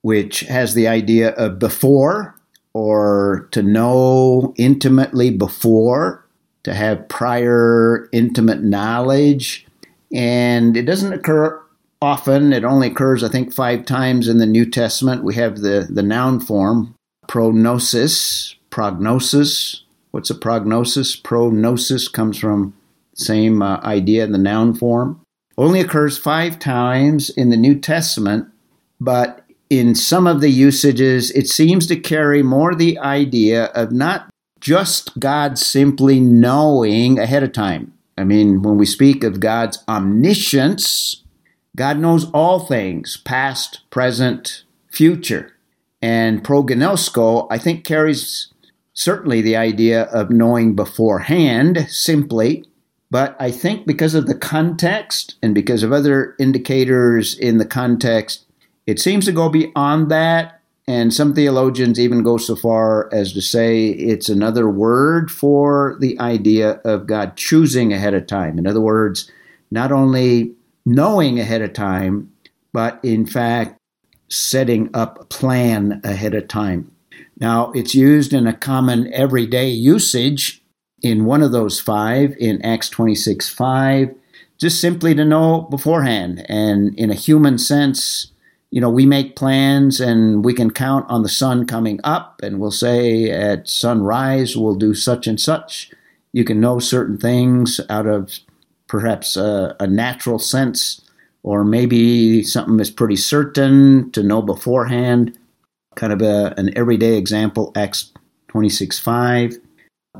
[0.00, 2.34] which has the idea of before
[2.72, 6.24] or to know intimately before,
[6.62, 9.66] to have prior intimate knowledge.
[10.12, 11.60] And it doesn't occur
[12.02, 12.52] often.
[12.52, 15.24] It only occurs, I think, five times in the New Testament.
[15.24, 16.94] We have the, the noun form,
[17.28, 19.84] prognosis, prognosis.
[20.10, 21.16] What's a prognosis?
[21.16, 22.74] Prognosis comes from
[23.14, 25.20] same uh, idea in the noun form.
[25.58, 28.48] Only occurs five times in the New Testament,
[28.98, 34.28] but in some of the usages, it seems to carry more the idea of not
[34.60, 37.94] just God simply knowing ahead of time.
[38.18, 41.22] I mean, when we speak of God's omniscience,
[41.76, 45.52] God knows all things, past, present, future.
[46.02, 48.52] And prognosko, I think, carries
[48.92, 52.64] certainly the idea of knowing beforehand, simply.
[53.10, 58.44] But I think because of the context and because of other indicators in the context,
[58.90, 60.60] it seems to go beyond that
[60.90, 66.18] And some theologians even go so far as to say it's another word for the
[66.18, 68.58] idea of God choosing ahead of time.
[68.58, 69.30] In other words,
[69.70, 70.52] not only
[70.84, 72.32] knowing ahead of time,
[72.72, 73.78] but in fact,
[74.28, 76.90] setting up a plan ahead of time.
[77.38, 80.60] Now, it's used in a common everyday usage
[81.02, 84.12] in one of those five, in Acts 26 5,
[84.58, 86.44] just simply to know beforehand.
[86.48, 88.32] And in a human sense,
[88.70, 92.60] you know, we make plans and we can count on the sun coming up, and
[92.60, 95.90] we'll say at sunrise we'll do such and such.
[96.32, 98.38] You can know certain things out of
[98.86, 101.00] perhaps a, a natural sense,
[101.42, 105.36] or maybe something is pretty certain to know beforehand.
[105.96, 108.12] Kind of a, an everyday example, Acts
[108.48, 109.58] 26 5.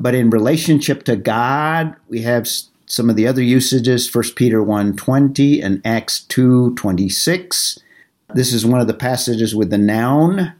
[0.01, 2.49] But in relationship to God, we have
[2.87, 7.79] some of the other usages, 1 Peter 1 20 and Acts 2 26
[8.35, 10.55] this is one of the passages with the noun,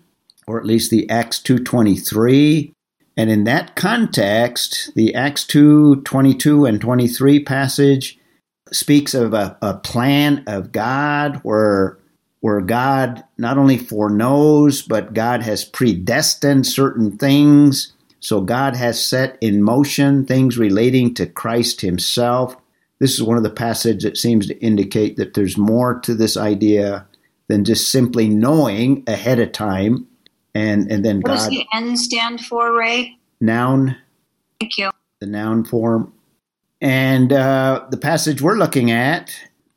[0.47, 2.73] or at least the Acts 2.23.
[3.17, 8.19] And in that context, the Acts 2.22 and 23 passage
[8.73, 11.99] speaks of a, a plan of God where,
[12.41, 17.93] where God not only foreknows, but God has predestined certain things.
[18.21, 22.57] So God has set in motion things relating to Christ himself.
[23.01, 26.37] This is one of the passages that seems to indicate that there's more to this
[26.37, 27.07] idea
[27.51, 30.07] than just simply knowing ahead of time
[30.55, 31.37] and and then what God.
[31.37, 33.19] does the N stand for, Ray?
[33.41, 33.97] Noun.
[34.61, 34.91] Thank you.
[35.21, 36.13] The noun form.
[36.81, 39.35] And uh, the passage we're looking at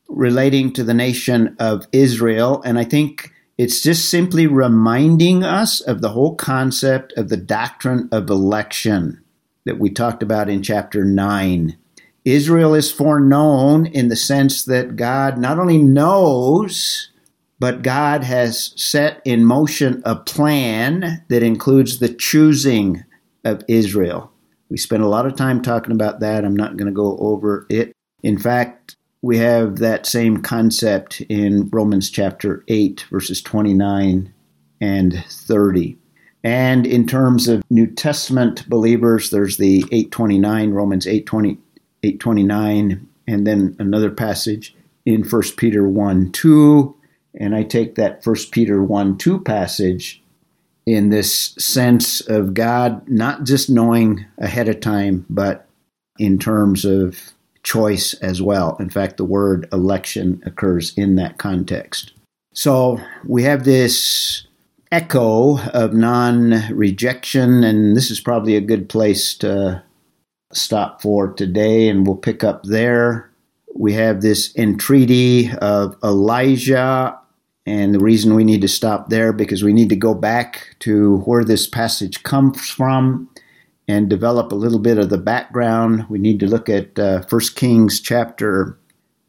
[0.08, 6.02] relating to the nation of Israel, and I think it's just simply reminding us of
[6.02, 9.22] the whole concept of the doctrine of election
[9.66, 11.78] that we talked about in chapter 9.
[12.26, 17.10] Israel is foreknown in the sense that God not only knows
[17.64, 23.06] but God has set in motion a plan that includes the choosing
[23.46, 24.30] of Israel.
[24.68, 26.44] We spent a lot of time talking about that.
[26.44, 27.94] I'm not going to go over it.
[28.22, 34.34] In fact, we have that same concept in Romans chapter 8, verses 29
[34.82, 35.98] and 30.
[36.44, 41.58] And in terms of New Testament believers, there's the 829, Romans 820,
[42.04, 46.98] 829, and then another passage in 1 Peter 1 2
[47.40, 50.22] and I take that First Peter 1 2 passage
[50.86, 55.68] in this sense of God not just knowing ahead of time, but
[56.20, 57.32] in terms of
[57.64, 58.76] choice as well.
[58.80, 62.12] In fact, the word election occurs in that context.
[62.54, 64.46] So we have this
[64.92, 69.82] echo of non rejection, and this is probably a good place to
[70.52, 73.30] stop for today, and we'll pick up there.
[73.76, 77.18] We have this entreaty of Elijah
[77.66, 81.20] and the reason we need to stop there because we need to go back to
[81.20, 83.30] where this passage comes from
[83.88, 86.06] and develop a little bit of the background.
[86.10, 88.78] We need to look at uh, 1 Kings chapter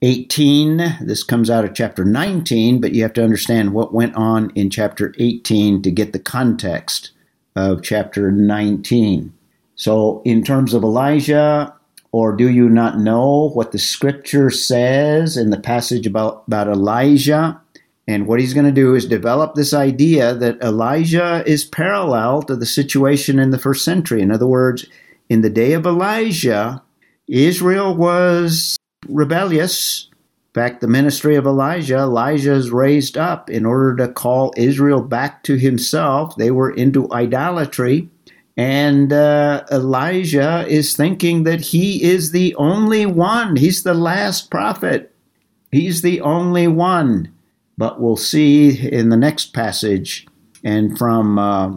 [0.03, 0.97] 18.
[1.01, 4.70] This comes out of chapter 19, but you have to understand what went on in
[4.70, 7.12] chapter 18 to get the context
[7.57, 9.32] of chapter 19.
[9.76, 11.74] So, in terms of Elijah,
[12.12, 17.61] or do you not know what the scripture says in the passage about, about Elijah?
[18.07, 22.57] And what he's going to do is develop this idea that Elijah is parallel to
[22.57, 24.20] the situation in the first century.
[24.20, 24.84] In other words,
[25.30, 26.82] in the day of Elijah,
[27.28, 28.76] Israel was
[29.09, 30.09] rebellious.
[30.12, 35.00] In fact, the ministry of Elijah, Elijah is raised up in order to call Israel
[35.00, 36.36] back to himself.
[36.36, 38.09] They were into idolatry.
[38.57, 43.57] And uh, Elijah is thinking that he is the only one.
[43.57, 45.12] He's the last prophet.
[45.72, 47.34] He's the only one.
[47.77, 50.27] But we'll see in the next passage
[50.62, 51.77] and from uh,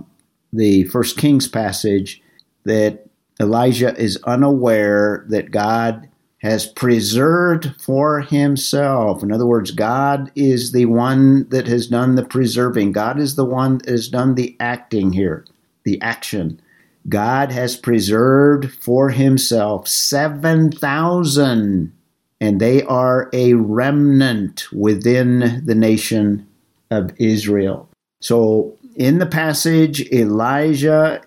[0.53, 2.21] the First Kings passage
[2.65, 3.07] that
[3.39, 9.23] Elijah is unaware that God has preserved for himself.
[9.23, 12.91] In other words, God is the one that has done the preserving.
[12.91, 15.45] God is the one that has done the acting here,
[15.83, 16.61] the action.
[17.09, 21.93] God has preserved for himself 7,000
[22.39, 26.47] and they are a remnant within the nation
[26.91, 27.89] of Israel.
[28.21, 31.21] So, in the passage, Elijah,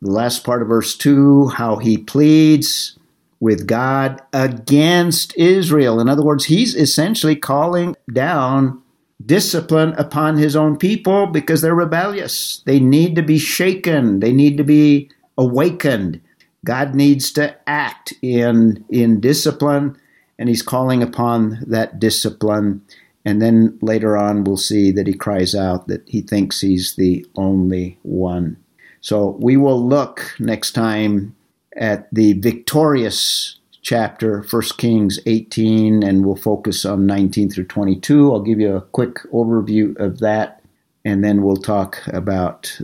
[0.00, 2.96] the last part of verse 2, how he pleads
[3.40, 6.00] with God against Israel.
[6.00, 8.82] In other words, he's essentially calling down
[9.24, 12.62] discipline upon his own people because they're rebellious.
[12.66, 16.20] They need to be shaken, they need to be awakened.
[16.64, 19.96] God needs to act in, in discipline
[20.38, 22.82] and he's calling upon that discipline.
[23.24, 27.26] And then later on, we'll see that he cries out that he thinks he's the
[27.36, 28.56] only one.
[29.00, 31.34] So we will look next time
[31.76, 38.32] at the victorious chapter, 1 Kings 18, and we'll focus on 19 through 22.
[38.32, 40.62] I'll give you a quick overview of that,
[41.04, 42.80] and then we'll talk about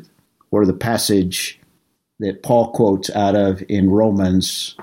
[0.50, 1.60] or the passage
[2.20, 4.76] that Paul quotes out of in Romans,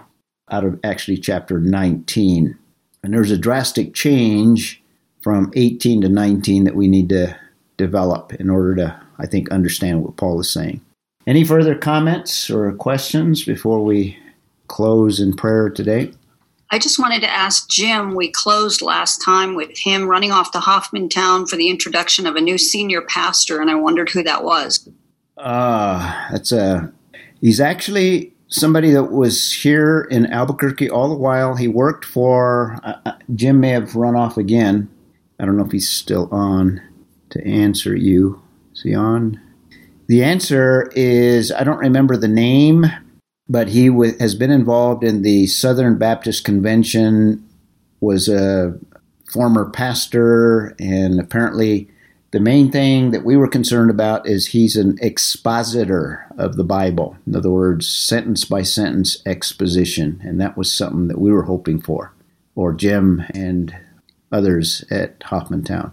[0.51, 2.57] out of actually chapter 19.
[3.04, 4.82] And there's a drastic change
[5.22, 7.36] from 18 to 19 that we need to
[7.78, 10.82] develop in order to, I think, understand what Paul is saying.
[11.28, 14.18] Any further comments or questions before we
[14.68, 16.12] close in prayer today?
[16.72, 18.16] I just wanted to ask Jim.
[18.16, 22.41] We closed last time with him running off to Hoffmantown for the introduction of a
[22.41, 24.88] new senior pastor, and I wondered who that was.
[25.38, 26.91] Ah, uh, that's a.
[27.41, 31.56] He's actually somebody that was here in Albuquerque all the while.
[31.56, 32.78] He worked for.
[32.84, 34.89] Uh, uh Jim may have run off again.
[35.39, 36.80] I don't know if he's still on
[37.32, 38.41] to answer you.
[38.76, 39.41] Is he on?
[40.08, 42.86] The answer is I don't remember the name,
[43.47, 47.47] but he w- has been involved in the Southern Baptist Convention,
[48.02, 48.78] was a
[49.32, 51.89] former pastor, and apparently
[52.32, 57.17] the main thing that we were concerned about is he's an expositor of the Bible.
[57.27, 60.21] In other words, sentence by sentence exposition.
[60.23, 62.13] And that was something that we were hoping for,
[62.55, 63.75] or Jim and
[64.32, 65.91] others at Hoffmantown.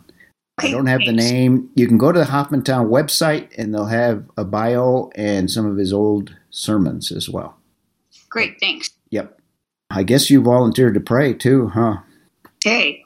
[0.61, 1.71] I don't have the name.
[1.75, 5.77] You can go to the Hoffmantown website and they'll have a bio and some of
[5.77, 7.57] his old sermons as well.
[8.29, 8.91] Great, thanks.
[9.11, 9.41] Yep.
[9.91, 11.99] I guess you volunteered to pray too, huh?
[12.57, 13.05] Okay.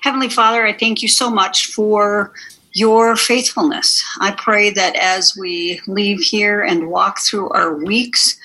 [0.00, 2.32] Heavenly Father, I thank you so much for
[2.74, 4.02] your faithfulness.
[4.20, 8.36] I pray that as we leave here and walk through our weeks,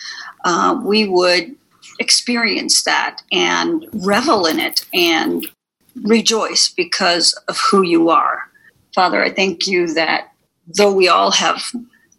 [0.45, 1.55] uh, we would
[1.99, 5.47] experience that and revel in it and
[6.03, 8.49] rejoice because of who you are.
[8.95, 10.32] Father, I thank you that
[10.77, 11.63] though we all have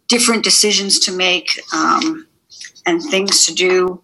[0.07, 2.27] different decisions to make um,
[2.85, 4.03] and things to do,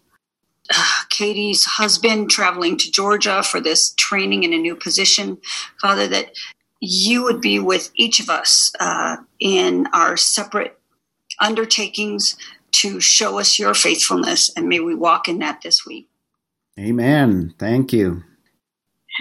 [0.73, 5.37] uh, Katie's husband traveling to Georgia for this training in a new position,
[5.81, 6.31] Father, that
[6.79, 10.77] you would be with each of us uh, in our separate
[11.39, 12.37] undertakings
[12.71, 16.09] to show us your faithfulness, and may we walk in that this week.
[16.79, 17.53] Amen.
[17.57, 18.23] Thank you.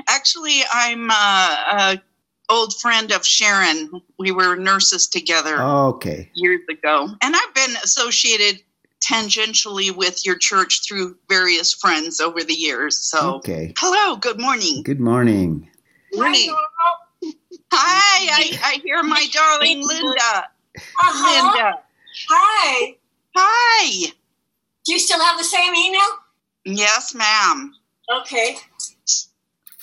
[0.08, 2.02] Actually, I'm uh, a
[2.50, 4.02] old friend of Sharon.
[4.18, 5.60] We were nurses together.
[5.60, 6.30] okay.
[6.34, 8.62] Years ago, and I've been associated
[9.02, 12.98] tangentially with your church through various friends over the years.
[12.98, 13.72] So, okay.
[13.78, 14.16] Hello.
[14.16, 14.82] Good morning.
[14.82, 15.70] Good morning.
[16.14, 16.50] Morning.
[16.50, 17.05] Hi.
[17.72, 20.48] I, I hear my darling Linda.
[20.76, 21.52] Uh-huh.
[21.52, 21.78] Linda.
[22.30, 22.96] Hi.
[23.34, 24.12] Hi.
[24.84, 26.00] Do you still have the same email?
[26.64, 27.72] Yes, ma'am.
[28.20, 28.56] Okay.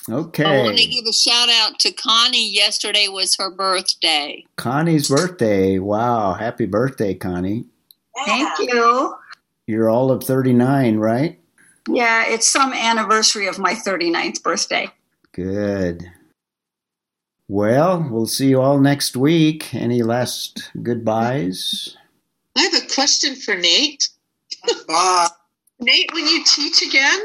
[0.08, 0.44] Okay.
[0.44, 2.50] I want to give a shout out to Connie.
[2.50, 4.44] Yesterday was her birthday.
[4.56, 5.78] Connie's birthday.
[5.78, 6.34] Wow.
[6.34, 7.64] Happy birthday, Connie.
[8.26, 9.14] Thank you.
[9.66, 11.38] You're all of 39, right?
[11.88, 14.88] Yeah, it's some anniversary of my 39th birthday.
[15.32, 16.10] Good.
[17.48, 19.74] Well, we'll see you all next week.
[19.74, 21.96] Any last goodbyes?
[22.56, 24.08] I have a question for Nate.
[24.88, 25.28] Bye.
[25.80, 27.20] Nate, when you teach again,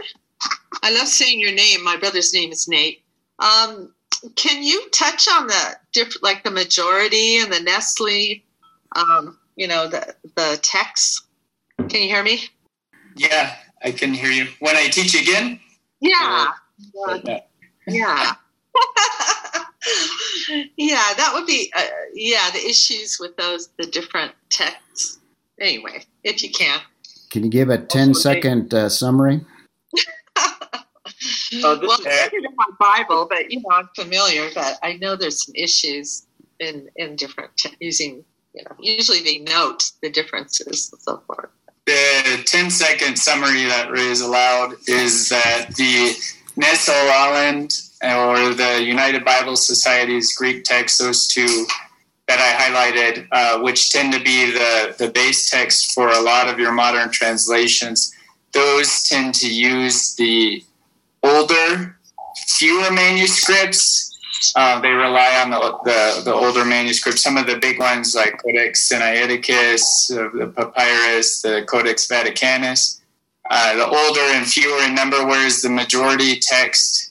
[0.84, 1.84] I love saying your name.
[1.84, 3.02] My brother's name is Nate.
[3.40, 3.94] Um,
[4.36, 8.44] can you touch on the diff- like the majority and the Nestle,
[8.96, 11.28] um, you know, the the text?
[11.78, 12.42] Can you hear me?
[13.16, 14.48] Yeah, I can hear you.
[14.60, 15.62] When I teach again?
[16.02, 16.48] Yeah.
[17.08, 17.40] Uh, yeah.
[17.88, 18.34] yeah,
[20.78, 21.82] that would be uh,
[22.14, 25.20] yeah the issues with those the different texts.
[25.60, 26.80] Anyway, if you can.
[27.30, 29.46] Can you give a 10 second uh, summary?
[31.52, 34.50] This well, is- it's in my Bible, but you know I'm familiar.
[34.54, 36.28] But I know there's some issues
[36.60, 38.24] in in different te- using.
[38.54, 41.50] You know, usually they note the differences and so forth.
[41.86, 46.14] The 10 second summary that Ray is allowed is that the
[46.56, 51.66] Nestle Aland or the United Bible Society's Greek text, those two
[52.28, 56.48] that I highlighted, uh, which tend to be the, the base text for a lot
[56.48, 58.14] of your modern translations,
[58.54, 60.64] those tend to use the
[61.24, 61.98] older,
[62.48, 64.06] fewer manuscripts.
[64.56, 67.22] Uh, they rely on the, the, the older manuscripts.
[67.22, 73.02] Some of the big ones like Codex Sinaiticus, uh, the Papyrus, the Codex Vaticanus.
[73.50, 77.09] Uh, the older and fewer in number, whereas the majority text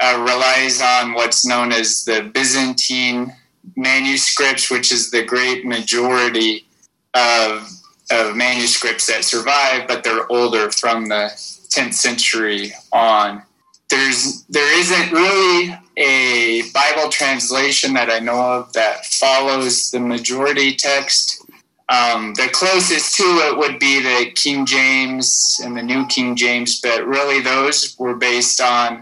[0.00, 3.32] uh, relies on what's known as the Byzantine
[3.76, 6.66] manuscripts, which is the great majority
[7.14, 7.68] of,
[8.10, 11.30] of manuscripts that survive, but they're older from the
[11.70, 13.42] 10th century on.
[13.90, 20.76] There's there isn't really a Bible translation that I know of that follows the majority
[20.76, 21.44] text.
[21.88, 26.80] Um, the closest to it would be the King James and the New King James,
[26.80, 29.00] but really those were based on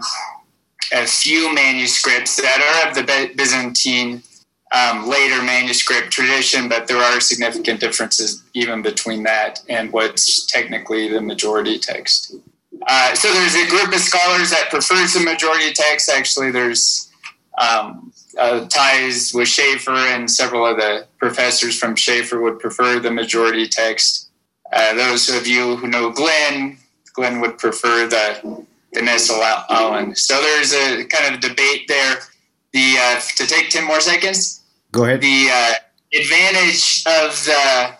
[0.93, 4.23] a few manuscripts that are of the Byzantine
[4.71, 11.09] um, later manuscript tradition, but there are significant differences even between that and what's technically
[11.09, 12.35] the majority text.
[12.87, 16.09] Uh, so there's a group of scholars that prefers the majority text.
[16.09, 17.11] Actually, there's
[17.57, 23.11] um, uh, ties with Chafer, and several of the professors from Chafer would prefer the
[23.11, 24.29] majority text.
[24.71, 26.77] Uh, those of you who know Glenn,
[27.15, 30.17] Glenn would prefer the the Nestle Aland.
[30.17, 32.19] So there's a kind of debate there.
[32.73, 34.61] The uh, to take ten more seconds.
[34.91, 35.21] Go ahead.
[35.21, 35.73] The uh,
[36.13, 37.99] advantage of the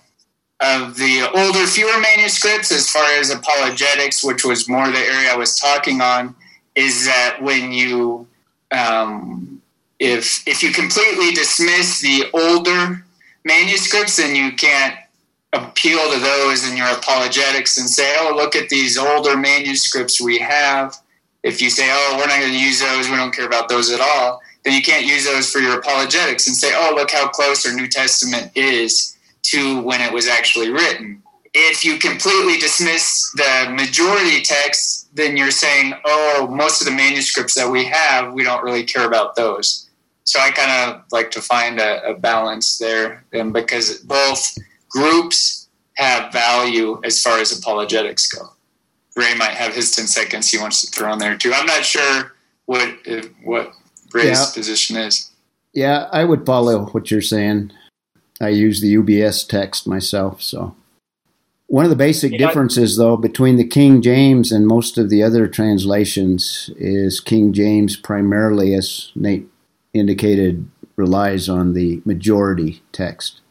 [0.61, 5.35] of the older, fewer manuscripts, as far as apologetics, which was more the area I
[5.37, 6.35] was talking on,
[6.75, 8.27] is that when you,
[8.71, 9.61] um,
[9.99, 13.05] if if you completely dismiss the older
[13.45, 14.95] manuscripts, then you can't
[15.53, 20.37] appeal to those in your apologetics and say, "Oh, look at these older manuscripts we
[20.39, 20.95] have."
[21.43, 23.89] If you say, "Oh, we're not going to use those, we don't care about those
[23.91, 27.27] at all," then you can't use those for your apologetics and say, "Oh, look how
[27.27, 31.21] close our New Testament is." to when it was actually written.
[31.53, 37.55] If you completely dismiss the majority text, then you're saying, oh, most of the manuscripts
[37.55, 39.89] that we have, we don't really care about those.
[40.25, 44.55] So I kind of like to find a, a balance there, and because both
[44.89, 48.49] groups have value as far as apologetics go.
[49.15, 51.51] Ray might have his 10 seconds he wants to throw in there too.
[51.53, 52.33] I'm not sure
[52.65, 52.89] what
[53.43, 53.73] what
[54.13, 54.45] Ray's Yeah.
[54.53, 55.29] position is.
[55.73, 57.71] Yeah, I would follow what you're saying.
[58.41, 60.75] I use the UBS text myself, so.
[61.67, 62.39] One of the basic Yeah.
[62.39, 67.95] differences, though, between the King James and most of the other translations is King James
[67.95, 69.47] primarily, as Nate
[69.93, 70.65] indicated,
[70.95, 73.41] relies on the majority text.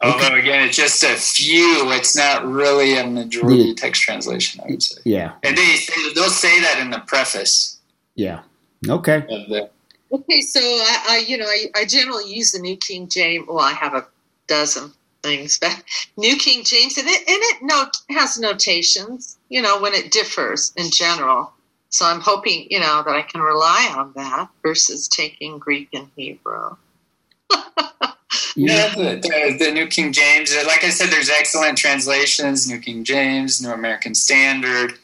[0.00, 1.90] Although again, it's just a few.
[1.90, 4.60] It's not really a majority text translation.
[4.64, 5.76] I would say, Yeah, and they
[6.14, 7.78] they'll say that in the preface
[8.18, 8.40] yeah.
[8.86, 9.20] Okay.
[9.20, 9.70] the.
[10.10, 13.46] Okay, so I, I you know, I, I generally use the New King James.
[13.46, 14.06] Well, I have a
[14.48, 14.92] dozen
[15.22, 15.84] things, but
[16.16, 19.38] New King James, and it and it note has notations.
[19.48, 21.52] You know, when it differs in general.
[21.90, 26.08] So I'm hoping you know that I can rely on that versus taking Greek and
[26.16, 26.76] Hebrew.
[28.56, 30.52] Yeah, the, the, the New King James.
[30.52, 34.94] uh, Like I said, there's excellent translations: New King James, New American Standard,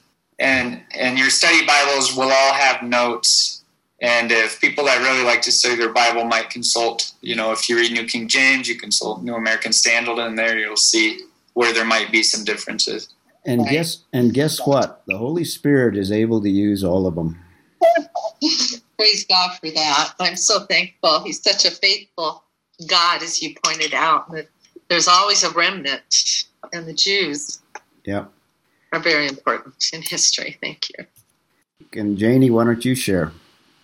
[0.41, 3.63] and and your study Bibles will all have notes.
[4.01, 7.69] And if people that really like to study their Bible might consult, you know, if
[7.69, 11.21] you read New King James, you consult New American Standard, and there you'll see
[11.55, 13.09] where there might be some differences.
[13.47, 15.03] And guess and guess what?
[15.07, 17.39] The Holy Spirit is able to use all of them.
[18.97, 20.15] Praise God for that.
[20.21, 21.23] I'm so thankful.
[21.25, 22.45] He's such a faithful
[22.89, 24.31] God, as you pointed out.
[24.33, 24.49] That
[24.89, 27.61] there's always a remnant, and the Jews
[28.05, 28.27] Yeah.
[28.93, 30.57] are very important in history.
[30.61, 31.07] Thank you.
[32.01, 33.33] And Janie, why don't you share?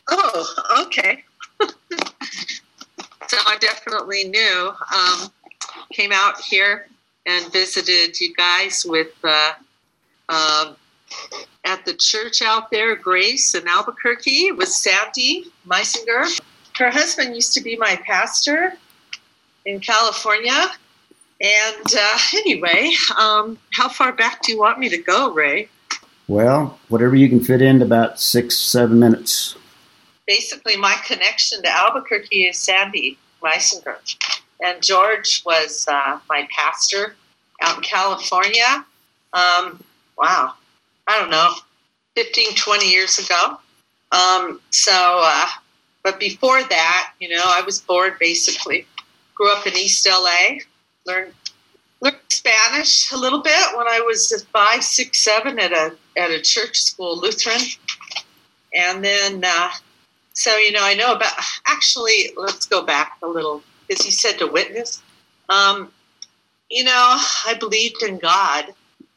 [0.08, 1.24] Oh, okay.
[1.60, 4.72] so I definitely knew.
[4.94, 5.32] Um,
[5.92, 6.86] came out here
[7.26, 9.52] and visited you guys with uh,
[10.28, 10.76] um
[11.64, 16.40] at the church out there, Grace in Albuquerque, with Sandy Meisinger.
[16.76, 18.74] Her husband used to be my pastor
[19.66, 20.70] in California.
[21.40, 25.68] And uh, anyway, um, how far back do you want me to go, Ray?
[26.28, 29.56] Well, whatever you can fit in about six, seven minutes.
[30.26, 33.96] basically my connection to Albuquerque is Sandy Meisinger.
[34.62, 37.16] And George was uh, my pastor
[37.62, 38.84] out in California.
[39.32, 39.82] Um,
[40.16, 40.54] wow,
[41.10, 41.52] I don't know,
[42.14, 43.58] 15, 20 years ago.
[44.12, 45.46] Um, so, uh,
[46.02, 48.86] but before that, you know, I was born basically,
[49.34, 50.58] grew up in East LA,
[51.06, 51.34] learned
[52.00, 56.40] learned Spanish a little bit when I was five, six, seven at a at a
[56.40, 57.60] church school, Lutheran,
[58.74, 59.70] and then uh,
[60.40, 61.34] so, you know, I know about,
[61.66, 65.02] actually, let's go back a little, because you said to witness.
[65.50, 65.92] Um,
[66.70, 66.92] you know,
[67.46, 68.66] I believed in God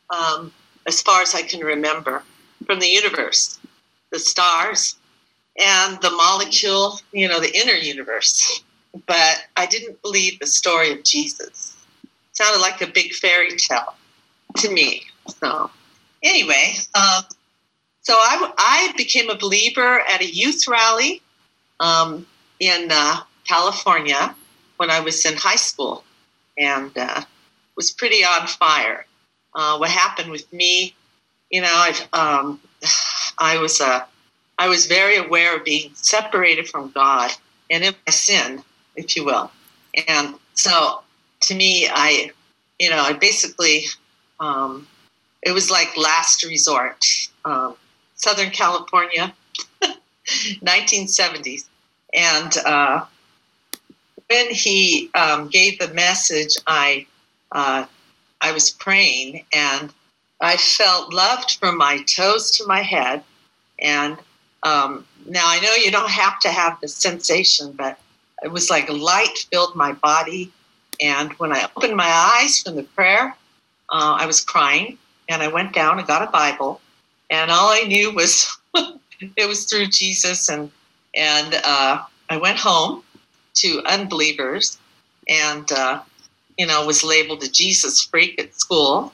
[0.09, 0.51] um,
[0.87, 2.23] as far as I can remember
[2.65, 3.59] from the universe,
[4.11, 4.95] the stars,
[5.59, 8.63] and the molecule, you know, the inner universe.
[9.05, 11.75] But I didn't believe the story of Jesus.
[12.31, 13.95] sounded like a big fairy tale
[14.57, 15.03] to me.
[15.39, 15.69] So,
[16.23, 17.23] anyway, um,
[18.01, 21.21] so I, I became a believer at a youth rally
[21.79, 22.27] um,
[22.59, 24.35] in uh, California
[24.77, 26.03] when I was in high school
[26.57, 27.21] and uh,
[27.75, 29.05] was pretty on fire.
[29.55, 30.95] Uh, what happened with me,
[31.49, 32.59] you know, I've, um,
[33.37, 34.07] I was a
[34.57, 37.31] I was very aware of being separated from God
[37.69, 38.63] and in my sin,
[38.95, 39.51] if you will.
[40.07, 41.01] And so
[41.41, 42.31] to me, I,
[42.79, 43.85] you know, I basically,
[44.39, 44.87] um,
[45.41, 47.03] it was like last resort.
[47.45, 47.75] Um,
[48.15, 49.33] Southern California,
[50.27, 51.65] 1970s.
[52.13, 53.05] And uh,
[54.29, 57.05] when he um, gave the message, I,
[57.51, 57.85] uh,
[58.43, 59.91] I was praying and
[60.41, 63.23] I felt loved from my toes to my head.
[63.79, 64.17] And
[64.63, 67.97] um, now I know you don't have to have the sensation, but
[68.43, 70.51] it was like light filled my body.
[71.01, 73.33] And when I opened my eyes from the prayer,
[73.89, 74.97] uh, I was crying.
[75.29, 76.81] And I went down and got a Bible.
[77.29, 80.49] And all I knew was it was through Jesus.
[80.49, 80.69] And,
[81.15, 83.03] and uh, I went home
[83.55, 84.77] to unbelievers
[85.29, 86.01] and, uh,
[86.57, 89.13] you know, was labeled a Jesus freak at school.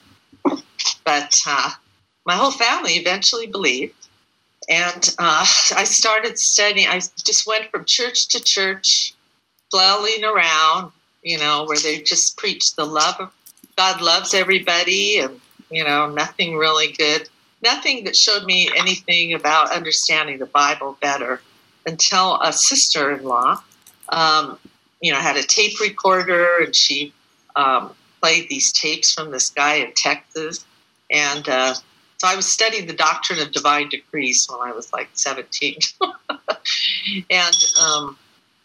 [1.04, 1.70] But uh,
[2.26, 3.94] my whole family eventually believed.
[4.68, 5.44] And uh,
[5.76, 6.86] I started studying.
[6.88, 9.14] I just went from church to church,
[9.70, 13.32] flailing around, you know, where they just preach the love of
[13.76, 17.28] God loves everybody and, you know, nothing really good,
[17.62, 21.40] nothing that showed me anything about understanding the Bible better
[21.86, 23.62] until a sister in law,
[24.10, 24.58] um,
[25.00, 27.12] you know, had a tape recorder and she
[27.56, 30.64] um, played these tapes from this guy in Texas.
[31.10, 35.08] And uh, so I was studying the doctrine of divine decrees when I was like
[35.14, 35.76] 17.
[37.30, 38.16] and um,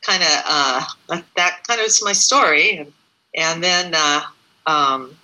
[0.01, 0.85] kind of uh,
[1.35, 2.77] that kind of was my story.
[2.77, 2.93] And,
[3.35, 4.21] and then, uh,
[4.67, 5.15] um,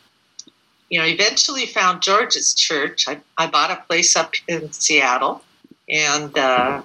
[0.89, 3.05] you know, eventually found George's church.
[3.07, 5.43] I, I bought a place up in Seattle.
[5.89, 6.81] And, uh,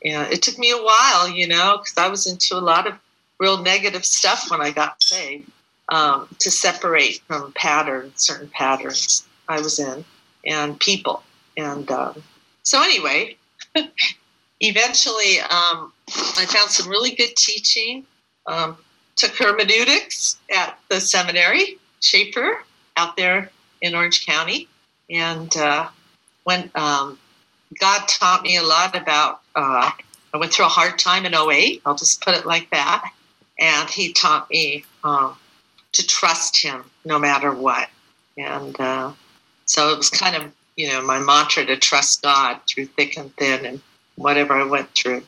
[0.00, 2.94] it took me a while, you know, because I was into a lot of
[3.38, 5.50] real negative stuff when I got saved
[5.88, 10.04] um, to separate from patterns, certain patterns I was in,
[10.44, 11.22] and people.
[11.56, 12.22] And um,
[12.62, 13.36] so, anyway,
[14.60, 15.92] eventually um,
[16.36, 18.04] I found some really good teaching.
[18.46, 18.78] Um,
[19.18, 22.62] took hermeneutics at the seminary, Chafer,
[22.96, 23.50] out there
[23.82, 24.68] in Orange County.
[25.10, 25.88] And uh,
[26.44, 27.18] when um,
[27.80, 29.90] God taught me a lot about, uh,
[30.32, 33.10] I went through a hard time in 08, I'll just put it like that.
[33.58, 35.36] And He taught me um,
[35.98, 37.88] to trust Him no matter what.
[38.36, 39.12] And uh,
[39.66, 43.34] so it was kind of, you know, my mantra to trust God through thick and
[43.36, 43.80] thin and
[44.14, 45.22] whatever I went through.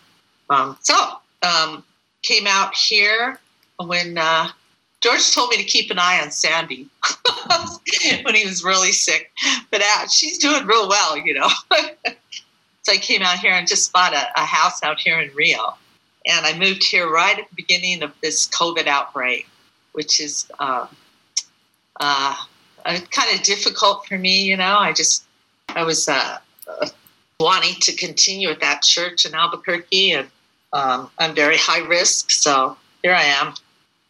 [0.49, 0.95] Um, so
[1.43, 1.83] um,
[2.23, 3.41] came out here
[3.79, 4.49] when uh,
[5.01, 6.89] George told me to keep an eye on Sandy
[8.23, 9.33] when he was really sick.
[9.71, 11.49] But uh, she's doing real well, you know.
[12.83, 15.75] so I came out here and just bought a, a house out here in Rio.
[16.27, 19.49] And I moved here right at the beginning of this COVID outbreak,
[19.93, 20.87] which is uh,
[22.01, 22.37] uh,
[22.85, 24.79] kind of difficult for me, you know.
[24.79, 25.25] I just,
[25.69, 26.39] I was uh,
[27.39, 30.29] wanting to continue at that church in Albuquerque, and
[30.73, 33.55] um, I'm very high risk, so here I am.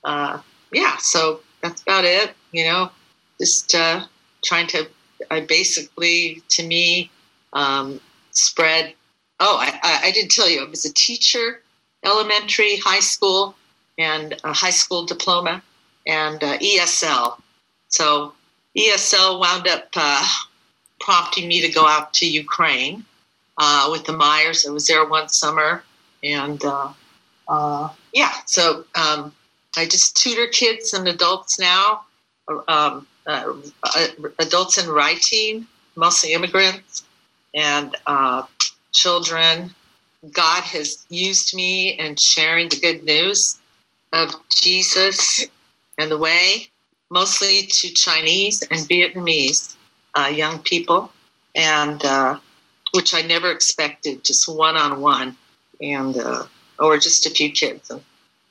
[0.04, 0.40] Uh,
[0.72, 2.90] yeah, so that's about it, you know,
[3.38, 4.04] just uh,
[4.44, 4.88] trying to,
[5.30, 7.10] I basically, to me,
[7.52, 8.00] um,
[8.30, 8.94] spread.
[9.40, 11.62] Oh, I, I, I didn't tell you, I was a teacher,
[12.04, 13.54] elementary, high school,
[13.98, 15.62] and a high school diploma,
[16.06, 17.40] and uh, ESL.
[17.88, 18.32] So
[18.76, 20.26] ESL wound up uh,
[21.00, 23.04] prompting me to go out to Ukraine
[23.58, 24.66] uh, with the Myers.
[24.66, 25.82] I was there one summer,
[26.22, 26.92] and uh,
[27.48, 29.32] uh yeah, so um,
[29.76, 32.04] I just tutor kids and adults now,
[32.68, 33.52] um, uh,
[34.38, 37.04] adults in writing, mostly immigrants,
[37.54, 37.96] and
[38.92, 39.74] children.
[40.32, 43.58] God has used me in sharing the good news
[44.12, 45.46] of Jesus
[46.00, 46.68] and the way
[47.10, 49.76] mostly to Chinese and Vietnamese
[50.14, 51.12] uh, young people,
[51.54, 52.38] and uh,
[52.94, 55.36] which I never expected, just one on one,
[55.80, 56.44] and uh,
[56.78, 57.90] or just a few kids.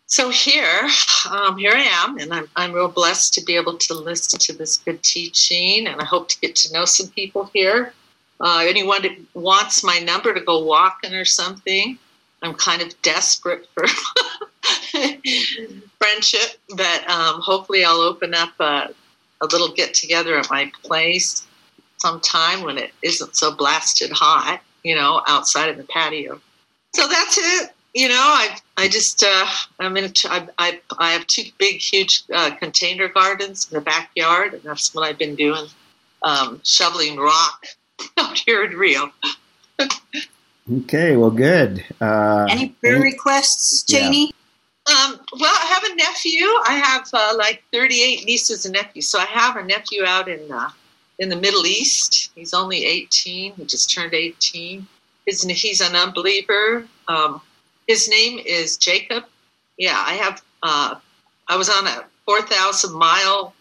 [0.06, 0.88] So here,
[1.30, 4.54] um, here I am, and I'm I'm real blessed to be able to listen to
[4.54, 7.94] this good teaching, and I hope to get to know some people here.
[8.42, 12.00] Uh, anyone that wants my number to go walking or something,
[12.42, 13.86] I'm kind of desperate for
[15.98, 18.90] friendship, but um, hopefully I'll open up a,
[19.42, 21.46] a little get together at my place
[21.98, 26.40] sometime when it isn't so blasted hot, you know, outside in the patio.
[26.96, 27.72] So that's it.
[27.94, 29.48] You know, I I just uh,
[29.80, 30.14] I'm in.
[30.26, 34.94] I, I I have two big, huge uh, container gardens in the backyard, and that's
[34.94, 35.66] what I've been doing,
[36.22, 37.66] um, shoveling rock
[38.18, 39.12] out here in Rio.
[40.72, 41.84] Okay, well, good.
[42.00, 44.32] Uh, Any prayer requests, Janie?
[44.88, 46.46] Um, well, I have a nephew.
[46.68, 49.08] I have uh, like 38 nieces and nephews.
[49.08, 50.70] So I have a nephew out in uh,
[51.20, 52.32] in the Middle East.
[52.36, 53.54] He's only 18.
[53.54, 54.88] He just turned 18.
[55.26, 56.86] his he's an unbeliever.
[57.08, 57.42] Um,
[57.88, 59.26] his name is Jacob.
[59.78, 60.42] Yeah, I have.
[60.62, 60.96] Uh,
[61.48, 63.54] I was on a four thousand mile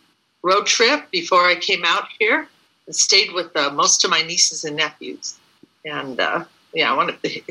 [0.43, 2.49] road trip before I came out here
[2.87, 5.39] and stayed with uh, most of my nieces and nephews.
[5.85, 6.21] And
[6.75, 7.43] uh, yeah, one of the,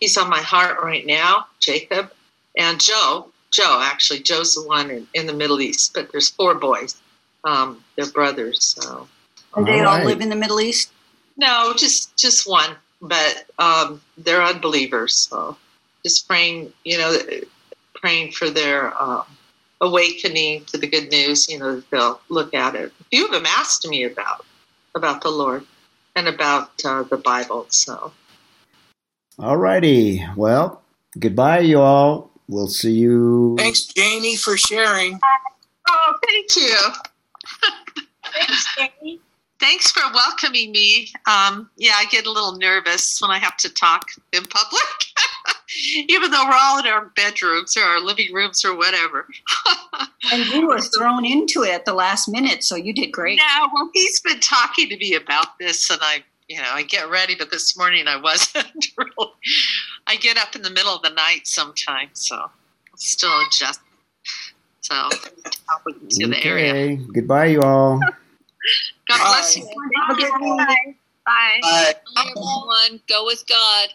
[0.00, 2.12] he's on my heart right now, Jacob
[2.56, 3.28] and Joe.
[3.52, 7.00] Joe, actually, Joe's the one in, in the Middle East, but there's four boys.
[7.44, 8.76] Um, they're brothers.
[8.78, 9.08] So
[9.56, 10.06] And they All all right.
[10.06, 10.90] live in the Middle East.
[11.36, 15.14] no, just just one, but um, they're unbelievers.
[15.14, 15.56] So
[16.04, 17.16] just praying, you know,
[17.94, 19.24] praying for their um,
[19.80, 21.48] awakening to the good news.
[21.48, 22.92] You know, that they'll look at it.
[23.00, 24.44] A few of them asked me about
[24.94, 25.64] about the Lord
[26.16, 27.66] and about uh, the Bible.
[27.70, 28.12] So
[29.38, 30.24] All righty.
[30.34, 30.82] Well,
[31.18, 32.30] goodbye, you all.
[32.48, 33.56] We'll see you.
[33.58, 35.18] Thanks, Janie, for sharing.
[35.88, 36.76] oh, thank you.
[38.32, 39.20] Thanks, Jamie.
[39.58, 41.08] Thanks for welcoming me.
[41.26, 44.82] Um, yeah, I get a little nervous when I have to talk in public,
[46.08, 49.26] even though we're all in our bedrooms or our living rooms or whatever.
[50.32, 53.38] And you were thrown into it at the last minute, so you did great.
[53.38, 57.10] Yeah, well, he's been talking to me about this, and I, you know, I get
[57.10, 58.66] ready, but this morning I wasn't
[58.96, 59.32] really.
[60.06, 62.50] I get up in the middle of the night sometimes, so I'm
[62.96, 63.82] still adjusting.
[64.80, 65.08] So,
[66.10, 66.70] to the area.
[66.70, 66.96] Okay.
[67.12, 67.98] Goodbye, you all.
[69.08, 69.66] God bless you.
[69.66, 70.96] Have a good day.
[71.26, 71.58] Bye.
[71.60, 71.94] Bye.
[72.16, 73.88] Everyone, go with God.